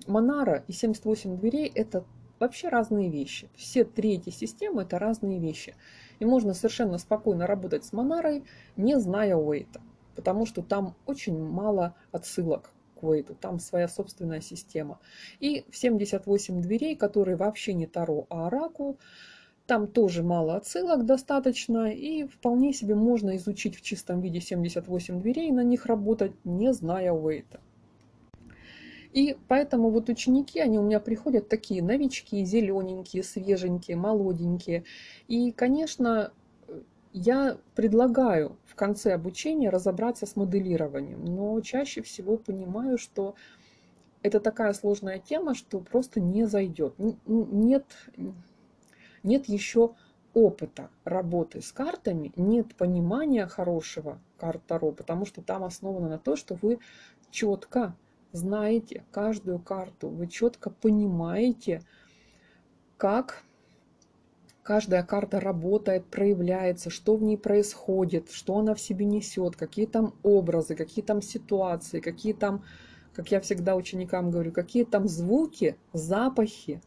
Монара 0.06 0.62
и 0.68 0.72
78 0.72 1.38
дверей– 1.38 1.72
это 1.74 2.04
вообще 2.38 2.68
разные 2.68 3.10
вещи. 3.10 3.48
Все 3.54 3.84
третьи 3.84 4.30
системы 4.30 4.82
это 4.82 4.98
разные 4.98 5.38
вещи. 5.38 5.74
И 6.18 6.24
можно 6.24 6.54
совершенно 6.54 6.98
спокойно 6.98 7.46
работать 7.46 7.84
с 7.84 7.92
Монарой, 7.92 8.44
не 8.76 8.98
зная 8.98 9.36
Уэйта. 9.36 9.80
Потому 10.14 10.46
что 10.46 10.62
там 10.62 10.94
очень 11.06 11.38
мало 11.38 11.94
отсылок 12.12 12.72
к 12.98 13.02
Уэйту. 13.02 13.34
Там 13.34 13.58
своя 13.58 13.88
собственная 13.88 14.40
система. 14.40 14.98
И 15.40 15.64
в 15.70 15.76
78 15.76 16.62
дверей, 16.62 16.96
которые 16.96 17.36
вообще 17.36 17.74
не 17.74 17.86
Таро, 17.86 18.26
а 18.30 18.46
Оракул, 18.46 18.98
там 19.66 19.88
тоже 19.88 20.22
мало 20.22 20.56
отсылок 20.56 21.04
достаточно, 21.04 21.90
и 21.90 22.24
вполне 22.24 22.72
себе 22.72 22.94
можно 22.94 23.36
изучить 23.36 23.76
в 23.76 23.82
чистом 23.82 24.20
виде 24.20 24.40
78 24.40 25.20
дверей, 25.20 25.50
на 25.50 25.64
них 25.64 25.86
работать, 25.86 26.32
не 26.44 26.72
зная 26.72 27.12
Уэйта. 27.12 27.60
И 29.16 29.34
поэтому 29.48 29.88
вот 29.88 30.10
ученики, 30.10 30.60
они 30.60 30.78
у 30.78 30.82
меня 30.82 31.00
приходят 31.00 31.48
такие 31.48 31.82
новички, 31.82 32.44
зелененькие, 32.44 33.22
свеженькие, 33.22 33.96
молоденькие. 33.96 34.84
И, 35.26 35.52
конечно, 35.52 36.32
я 37.14 37.56
предлагаю 37.74 38.58
в 38.66 38.74
конце 38.74 39.14
обучения 39.14 39.70
разобраться 39.70 40.26
с 40.26 40.36
моделированием, 40.36 41.24
но 41.24 41.58
чаще 41.62 42.02
всего 42.02 42.36
понимаю, 42.36 42.98
что 42.98 43.36
это 44.20 44.38
такая 44.38 44.74
сложная 44.74 45.18
тема, 45.18 45.54
что 45.54 45.80
просто 45.80 46.20
не 46.20 46.44
зайдет. 46.46 46.92
Нет, 46.98 47.86
нет 49.22 49.48
еще 49.48 49.94
опыта 50.34 50.90
работы 51.04 51.62
с 51.62 51.72
картами, 51.72 52.32
нет 52.36 52.74
понимания 52.74 53.46
хорошего 53.46 54.20
карт 54.36 54.60
Таро, 54.66 54.92
потому 54.92 55.24
что 55.24 55.40
там 55.40 55.64
основано 55.64 56.10
на 56.10 56.18
то, 56.18 56.36
что 56.36 56.54
вы 56.60 56.80
четко 57.30 57.96
знаете 58.32 59.04
каждую 59.10 59.58
карту, 59.58 60.08
вы 60.08 60.26
четко 60.26 60.70
понимаете, 60.70 61.82
как 62.96 63.44
каждая 64.62 65.04
карта 65.04 65.40
работает, 65.40 66.06
проявляется, 66.06 66.90
что 66.90 67.16
в 67.16 67.22
ней 67.22 67.38
происходит, 67.38 68.30
что 68.30 68.58
она 68.58 68.74
в 68.74 68.80
себе 68.80 69.06
несет, 69.06 69.56
какие 69.56 69.86
там 69.86 70.14
образы, 70.22 70.74
какие 70.74 71.04
там 71.04 71.22
ситуации, 71.22 72.00
какие 72.00 72.32
там, 72.32 72.64
как 73.14 73.30
я 73.30 73.40
всегда 73.40 73.76
ученикам 73.76 74.30
говорю, 74.30 74.52
какие 74.52 74.84
там 74.84 75.08
звуки, 75.08 75.76
запахи, 75.92 76.82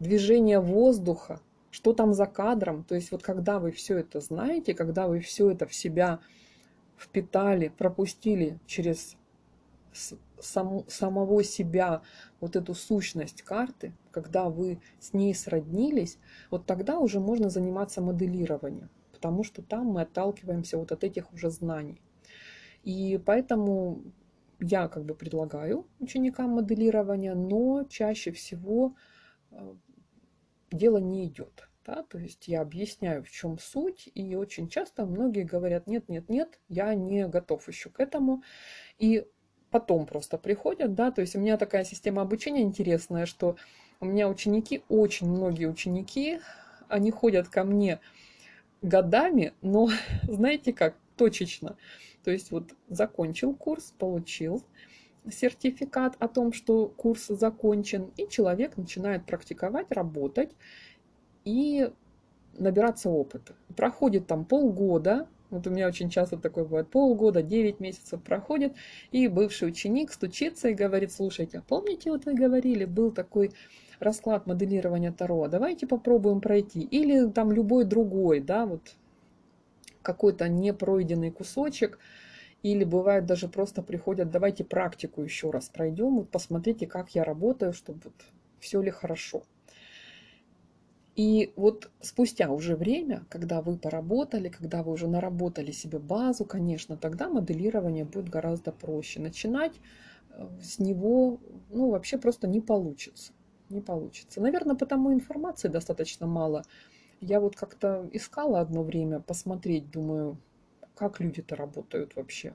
движение 0.00 0.60
воздуха, 0.60 1.40
что 1.70 1.92
там 1.94 2.12
за 2.12 2.26
кадром. 2.26 2.84
То 2.84 2.94
есть 2.94 3.10
вот 3.10 3.22
когда 3.22 3.58
вы 3.58 3.72
все 3.72 3.98
это 3.98 4.20
знаете, 4.20 4.74
когда 4.74 5.08
вы 5.08 5.20
все 5.20 5.50
это 5.50 5.66
в 5.66 5.74
себя 5.74 6.20
впитали, 6.98 7.68
пропустили 7.68 8.58
через 8.66 9.16
сам, 10.44 10.84
самого 10.88 11.42
себя, 11.42 12.02
вот 12.40 12.56
эту 12.56 12.74
сущность 12.74 13.42
карты, 13.42 13.94
когда 14.10 14.48
вы 14.48 14.80
с 15.00 15.12
ней 15.12 15.34
сроднились, 15.34 16.18
вот 16.50 16.66
тогда 16.66 16.98
уже 16.98 17.20
можно 17.20 17.48
заниматься 17.50 18.00
моделированием, 18.00 18.90
потому 19.12 19.44
что 19.44 19.62
там 19.62 19.86
мы 19.86 20.02
отталкиваемся 20.02 20.78
вот 20.78 20.92
от 20.92 21.04
этих 21.04 21.32
уже 21.32 21.50
знаний. 21.50 22.00
И 22.82 23.20
поэтому 23.24 24.02
я 24.60 24.88
как 24.88 25.04
бы 25.04 25.14
предлагаю 25.14 25.86
ученикам 26.00 26.50
моделирования, 26.50 27.34
но 27.34 27.84
чаще 27.84 28.30
всего 28.32 28.94
э, 29.50 29.74
дело 30.70 30.98
не 30.98 31.26
идет. 31.26 31.68
Да? 31.86 32.02
То 32.02 32.18
есть 32.18 32.48
я 32.48 32.62
объясняю, 32.62 33.22
в 33.22 33.30
чем 33.30 33.58
суть, 33.58 34.08
и 34.14 34.34
очень 34.36 34.68
часто 34.68 35.06
многие 35.06 35.44
говорят, 35.44 35.86
нет, 35.86 36.08
нет, 36.08 36.28
нет, 36.28 36.60
я 36.68 36.94
не 36.94 37.26
готов 37.28 37.66
еще 37.68 37.90
к 37.90 38.00
этому. 38.00 38.42
И 38.98 39.26
потом 39.74 40.06
просто 40.06 40.38
приходят, 40.38 40.94
да, 40.94 41.10
то 41.10 41.20
есть 41.20 41.34
у 41.34 41.40
меня 41.40 41.56
такая 41.56 41.82
система 41.82 42.22
обучения 42.22 42.62
интересная, 42.62 43.26
что 43.26 43.56
у 43.98 44.04
меня 44.04 44.28
ученики, 44.28 44.84
очень 44.88 45.28
многие 45.28 45.66
ученики, 45.66 46.38
они 46.86 47.10
ходят 47.10 47.48
ко 47.48 47.64
мне 47.64 47.98
годами, 48.82 49.52
но 49.62 49.88
знаете 50.22 50.72
как, 50.72 50.94
точечно. 51.16 51.76
То 52.22 52.30
есть 52.30 52.52
вот 52.52 52.70
закончил 52.88 53.52
курс, 53.52 53.92
получил 53.98 54.62
сертификат 55.28 56.14
о 56.20 56.28
том, 56.28 56.52
что 56.52 56.86
курс 56.86 57.26
закончен, 57.26 58.12
и 58.16 58.28
человек 58.28 58.76
начинает 58.76 59.26
практиковать, 59.26 59.90
работать 59.90 60.52
и 61.44 61.90
набираться 62.56 63.10
опыта. 63.10 63.56
Проходит 63.76 64.28
там 64.28 64.44
полгода, 64.44 65.26
вот 65.54 65.66
у 65.66 65.70
меня 65.70 65.86
очень 65.86 66.10
часто 66.10 66.36
такое 66.36 66.64
бывает. 66.64 66.88
Полгода, 66.88 67.42
9 67.42 67.80
месяцев 67.80 68.22
проходит, 68.22 68.74
и 69.12 69.28
бывший 69.28 69.68
ученик 69.68 70.12
стучится 70.12 70.68
и 70.68 70.74
говорит, 70.74 71.12
слушайте, 71.12 71.58
а 71.58 71.62
помните, 71.62 72.10
вот 72.10 72.26
вы 72.26 72.34
говорили, 72.34 72.84
был 72.84 73.10
такой 73.12 73.52
расклад 74.00 74.46
моделирования 74.46 75.12
Таро, 75.12 75.48
давайте 75.48 75.86
попробуем 75.86 76.40
пройти. 76.40 76.80
Или 76.80 77.30
там 77.30 77.52
любой 77.52 77.84
другой, 77.84 78.40
да, 78.40 78.66
вот 78.66 78.94
какой-то 80.02 80.48
непройденный 80.48 81.30
кусочек. 81.30 81.98
Или 82.62 82.84
бывает 82.84 83.26
даже 83.26 83.48
просто 83.48 83.82
приходят, 83.82 84.30
давайте 84.30 84.64
практику 84.64 85.22
еще 85.22 85.50
раз 85.50 85.68
пройдем, 85.68 86.16
вот 86.16 86.30
посмотрите, 86.30 86.86
как 86.86 87.10
я 87.14 87.22
работаю, 87.22 87.74
чтобы 87.74 88.00
вот 88.04 88.14
все 88.58 88.80
ли 88.80 88.90
хорошо. 88.90 89.42
И 91.16 91.52
вот 91.54 91.90
спустя 92.00 92.50
уже 92.50 92.74
время, 92.74 93.24
когда 93.28 93.62
вы 93.62 93.78
поработали, 93.78 94.48
когда 94.48 94.82
вы 94.82 94.92
уже 94.92 95.06
наработали 95.06 95.70
себе 95.70 96.00
базу, 96.00 96.44
конечно, 96.44 96.96
тогда 96.96 97.28
моделирование 97.28 98.04
будет 98.04 98.28
гораздо 98.28 98.72
проще. 98.72 99.20
Начинать 99.20 99.74
э, 100.30 100.48
с 100.60 100.80
него, 100.80 101.38
ну, 101.70 101.90
вообще 101.90 102.18
просто 102.18 102.48
не 102.48 102.60
получится. 102.60 103.32
Не 103.70 103.80
получится. 103.80 104.40
Наверное, 104.40 104.74
потому 104.74 105.12
информации 105.12 105.68
достаточно 105.68 106.26
мало. 106.26 106.64
Я 107.20 107.38
вот 107.40 107.54
как-то 107.54 108.08
искала 108.12 108.60
одно 108.60 108.82
время 108.82 109.20
посмотреть, 109.20 109.90
думаю, 109.90 110.36
как 110.96 111.20
люди-то 111.20 111.54
работают 111.54 112.16
вообще. 112.16 112.54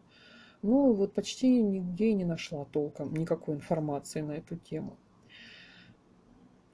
Ну, 0.62 0.92
вот 0.92 1.14
почти 1.14 1.62
нигде 1.62 2.14
не 2.14 2.26
нашла 2.26 2.66
толком 2.66 3.14
никакой 3.14 3.56
информации 3.56 4.20
на 4.20 4.34
эту 4.34 4.58
тему. 4.58 4.98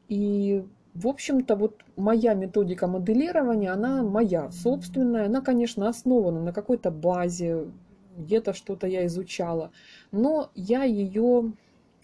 И 0.08 0.66
в 0.96 1.08
общем-то, 1.08 1.58
вот 1.58 1.84
моя 1.98 2.34
методика 2.34 2.88
моделирования, 2.88 3.72
она 3.72 4.02
моя 4.02 4.50
собственная. 4.50 5.26
Она, 5.26 5.42
конечно, 5.42 5.90
основана 5.90 6.42
на 6.42 6.54
какой-то 6.54 6.90
базе, 6.90 7.68
где-то 8.16 8.54
что-то 8.54 8.88
я 8.88 9.06
изучала. 9.06 9.72
Но 10.14 10.52
я 10.56 10.84
ее, 10.84 11.52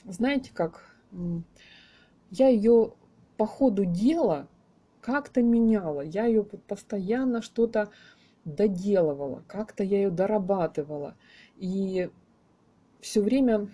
знаете 0.04 0.52
как, 0.54 0.94
я 2.32 2.50
ее 2.50 2.94
по 3.38 3.46
ходу 3.46 3.86
дела 3.86 4.50
как-то 5.00 5.42
меняла. 5.42 6.02
Я 6.02 6.26
ее 6.26 6.44
постоянно 6.44 7.42
что-то 7.42 7.90
доделывала, 8.44 9.42
как-то 9.48 9.86
я 9.86 10.00
ее 10.00 10.10
дорабатывала. 10.10 11.16
И 11.56 12.10
все 13.00 13.22
время 13.22 13.70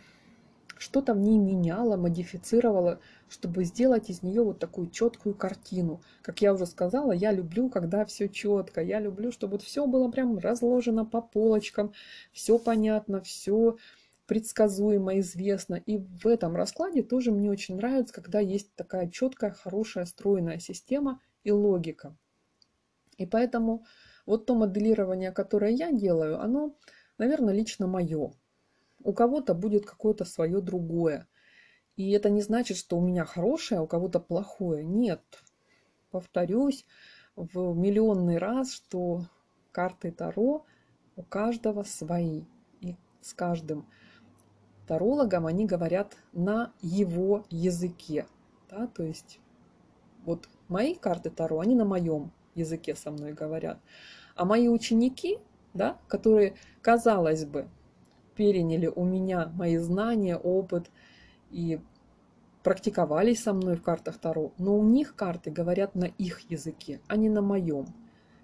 что-то 0.80 1.14
в 1.14 1.20
ней 1.20 1.38
меняла, 1.38 1.98
модифицировала, 1.98 3.00
чтобы 3.30 3.64
сделать 3.64 4.10
из 4.10 4.24
нее 4.24 4.44
вот 4.44 4.60
такую 4.60 4.90
четкую 4.90 5.36
картину. 5.36 6.02
Как 6.22 6.42
я 6.42 6.54
уже 6.54 6.66
сказала, 6.66 7.12
я 7.12 7.32
люблю, 7.32 7.70
когда 7.70 8.06
все 8.06 8.30
четко. 8.30 8.82
Я 8.82 9.00
люблю, 9.00 9.32
чтобы 9.32 9.54
вот 9.54 9.64
все 9.64 9.86
было 9.86 10.10
прям 10.10 10.38
разложено 10.38 11.06
по 11.06 11.22
полочкам, 11.22 11.94
все 12.32 12.58
понятно, 12.58 13.22
все 13.22 13.78
предсказуемо, 14.28 15.20
известно. 15.20 15.76
И 15.76 15.98
в 15.98 16.28
этом 16.28 16.56
раскладе 16.56 17.02
тоже 17.02 17.32
мне 17.32 17.50
очень 17.50 17.78
нравится, 17.78 18.14
когда 18.14 18.40
есть 18.40 18.74
такая 18.76 19.10
четкая, 19.10 19.52
хорошая, 19.52 20.06
стройная 20.06 20.60
система 20.60 21.22
и 21.44 21.52
логика. 21.52 22.16
И 23.18 23.26
поэтому 23.26 23.86
вот 24.26 24.46
то 24.46 24.54
моделирование, 24.54 25.32
которое 25.32 25.72
я 25.72 25.92
делаю, 25.92 26.40
оно, 26.40 26.76
наверное, 27.18 27.54
лично 27.54 27.88
мое. 27.88 28.34
У 29.08 29.14
кого-то 29.14 29.54
будет 29.54 29.86
какое-то 29.86 30.26
свое 30.26 30.60
другое. 30.60 31.30
И 31.96 32.12
это 32.12 32.30
не 32.30 32.42
значит, 32.42 32.76
что 32.76 32.98
у 32.98 33.02
меня 33.02 33.24
хорошее, 33.24 33.80
а 33.80 33.84
у 33.84 33.88
кого-то 33.88 34.20
плохое. 34.20 34.84
Нет. 34.84 35.22
Повторюсь 36.12 36.86
в 37.38 37.74
миллионный 37.74 38.38
раз, 38.38 38.74
что 38.74 39.22
карты 39.72 40.12
Таро 40.12 40.66
у 41.16 41.24
каждого 41.24 41.84
свои. 41.84 42.44
И 42.82 42.98
с 43.22 43.34
каждым 43.34 43.88
тарологом 44.88 45.46
они 45.46 45.66
говорят 45.66 46.18
на 46.34 46.74
его 46.82 47.46
языке. 47.50 48.26
Да? 48.70 48.88
То 48.88 49.04
есть 49.04 49.40
вот 50.26 50.50
мои 50.68 50.96
карты 50.96 51.30
Таро, 51.30 51.62
они 51.62 51.76
на 51.76 51.86
моем 51.86 52.34
языке 52.56 52.94
со 52.94 53.12
мной 53.12 53.32
говорят. 53.32 53.80
А 54.36 54.44
мои 54.44 54.68
ученики, 54.68 55.40
да, 55.74 55.98
которые, 56.10 56.56
казалось 56.82 57.46
бы, 57.46 57.70
переняли 58.38 58.88
у 58.88 59.04
меня 59.04 59.52
мои 59.56 59.78
знания, 59.78 60.38
опыт 60.38 60.90
и 61.50 61.80
практиковались 62.64 63.44
со 63.44 63.54
мной 63.54 63.76
в 63.76 63.82
картах 63.82 64.18
Таро, 64.20 64.54
но 64.58 64.78
у 64.78 64.84
них 64.84 65.16
карты 65.16 65.50
говорят 65.52 65.96
на 65.96 66.06
их 66.06 66.40
языке, 66.52 67.02
а 67.08 67.18
не 67.18 67.30
на 67.30 67.42
моем. 67.42 67.88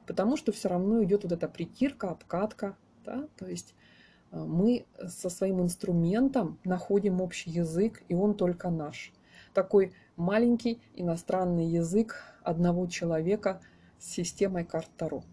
Потому 0.08 0.36
что 0.36 0.52
все 0.52 0.70
равно 0.70 1.04
идет 1.04 1.24
вот 1.24 1.32
эта 1.32 1.48
притирка, 1.48 2.10
обкатка. 2.10 2.76
Да? 3.06 3.28
То 3.38 3.48
есть 3.48 3.76
э, 4.32 4.38
мы 4.38 4.86
со 5.08 5.30
своим 5.30 5.62
инструментом 5.62 6.60
находим 6.64 7.22
общий 7.22 7.52
язык, 7.52 8.04
и 8.10 8.16
он 8.16 8.34
только 8.34 8.70
наш. 8.70 9.14
Такой 9.54 9.94
маленький 10.16 10.82
иностранный 10.96 11.66
язык 11.66 12.16
одного 12.44 12.88
человека 12.88 13.62
с 14.00 14.10
системой 14.10 14.66
карт 14.66 14.89
Таро. 14.98 15.24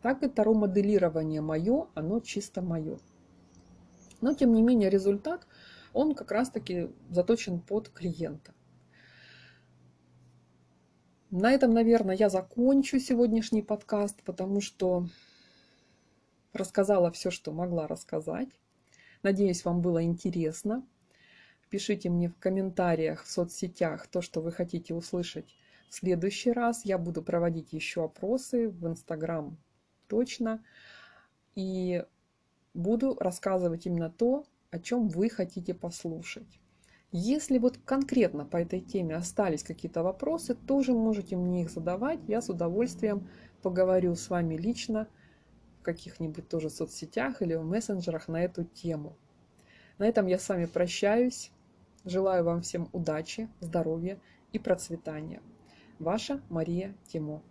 Так 0.00 0.22
и 0.22 0.28
Таро 0.28 0.54
моделирование 0.54 1.40
мое, 1.40 1.86
оно 1.94 2.20
чисто 2.20 2.62
мое. 2.62 2.98
Но, 4.20 4.34
тем 4.34 4.52
не 4.52 4.62
менее, 4.62 4.90
результат, 4.90 5.46
он 5.92 6.14
как 6.14 6.30
раз-таки 6.30 6.90
заточен 7.10 7.60
под 7.60 7.88
клиента. 7.88 8.52
На 11.30 11.52
этом, 11.52 11.74
наверное, 11.74 12.16
я 12.16 12.30
закончу 12.30 12.98
сегодняшний 12.98 13.62
подкаст, 13.62 14.22
потому 14.22 14.60
что 14.60 15.06
рассказала 16.52 17.10
все, 17.10 17.30
что 17.30 17.52
могла 17.52 17.86
рассказать. 17.86 18.48
Надеюсь, 19.22 19.64
вам 19.64 19.82
было 19.82 20.02
интересно. 20.02 20.86
Пишите 21.68 22.08
мне 22.08 22.28
в 22.30 22.38
комментариях 22.38 23.24
в 23.24 23.30
соцсетях 23.30 24.06
то, 24.06 24.22
что 24.22 24.40
вы 24.40 24.52
хотите 24.52 24.94
услышать 24.94 25.54
в 25.90 25.94
следующий 25.94 26.52
раз. 26.52 26.84
Я 26.84 26.96
буду 26.96 27.22
проводить 27.22 27.72
еще 27.72 28.04
опросы 28.04 28.70
в 28.70 28.86
Инстаграм 28.86 29.58
точно. 30.06 30.64
И 31.54 32.04
буду 32.78 33.16
рассказывать 33.18 33.86
именно 33.86 34.08
то, 34.08 34.44
о 34.70 34.78
чем 34.78 35.08
вы 35.08 35.28
хотите 35.28 35.74
послушать. 35.74 36.60
Если 37.10 37.58
вот 37.58 37.78
конкретно 37.84 38.44
по 38.44 38.58
этой 38.58 38.80
теме 38.80 39.16
остались 39.16 39.62
какие-то 39.62 40.02
вопросы, 40.02 40.54
тоже 40.54 40.92
можете 40.92 41.36
мне 41.36 41.62
их 41.62 41.70
задавать. 41.70 42.20
Я 42.28 42.40
с 42.40 42.48
удовольствием 42.48 43.28
поговорю 43.62 44.14
с 44.14 44.30
вами 44.30 44.56
лично 44.56 45.08
в 45.80 45.82
каких-нибудь 45.82 46.48
тоже 46.48 46.70
соцсетях 46.70 47.42
или 47.42 47.54
в 47.54 47.64
мессенджерах 47.64 48.28
на 48.28 48.44
эту 48.44 48.64
тему. 48.64 49.16
На 49.98 50.06
этом 50.06 50.26
я 50.26 50.38
с 50.38 50.48
вами 50.48 50.66
прощаюсь. 50.66 51.50
Желаю 52.04 52.44
вам 52.44 52.62
всем 52.62 52.88
удачи, 52.92 53.48
здоровья 53.60 54.20
и 54.52 54.58
процветания. 54.58 55.42
Ваша 55.98 56.40
Мария 56.48 56.94
Тимо. 57.08 57.42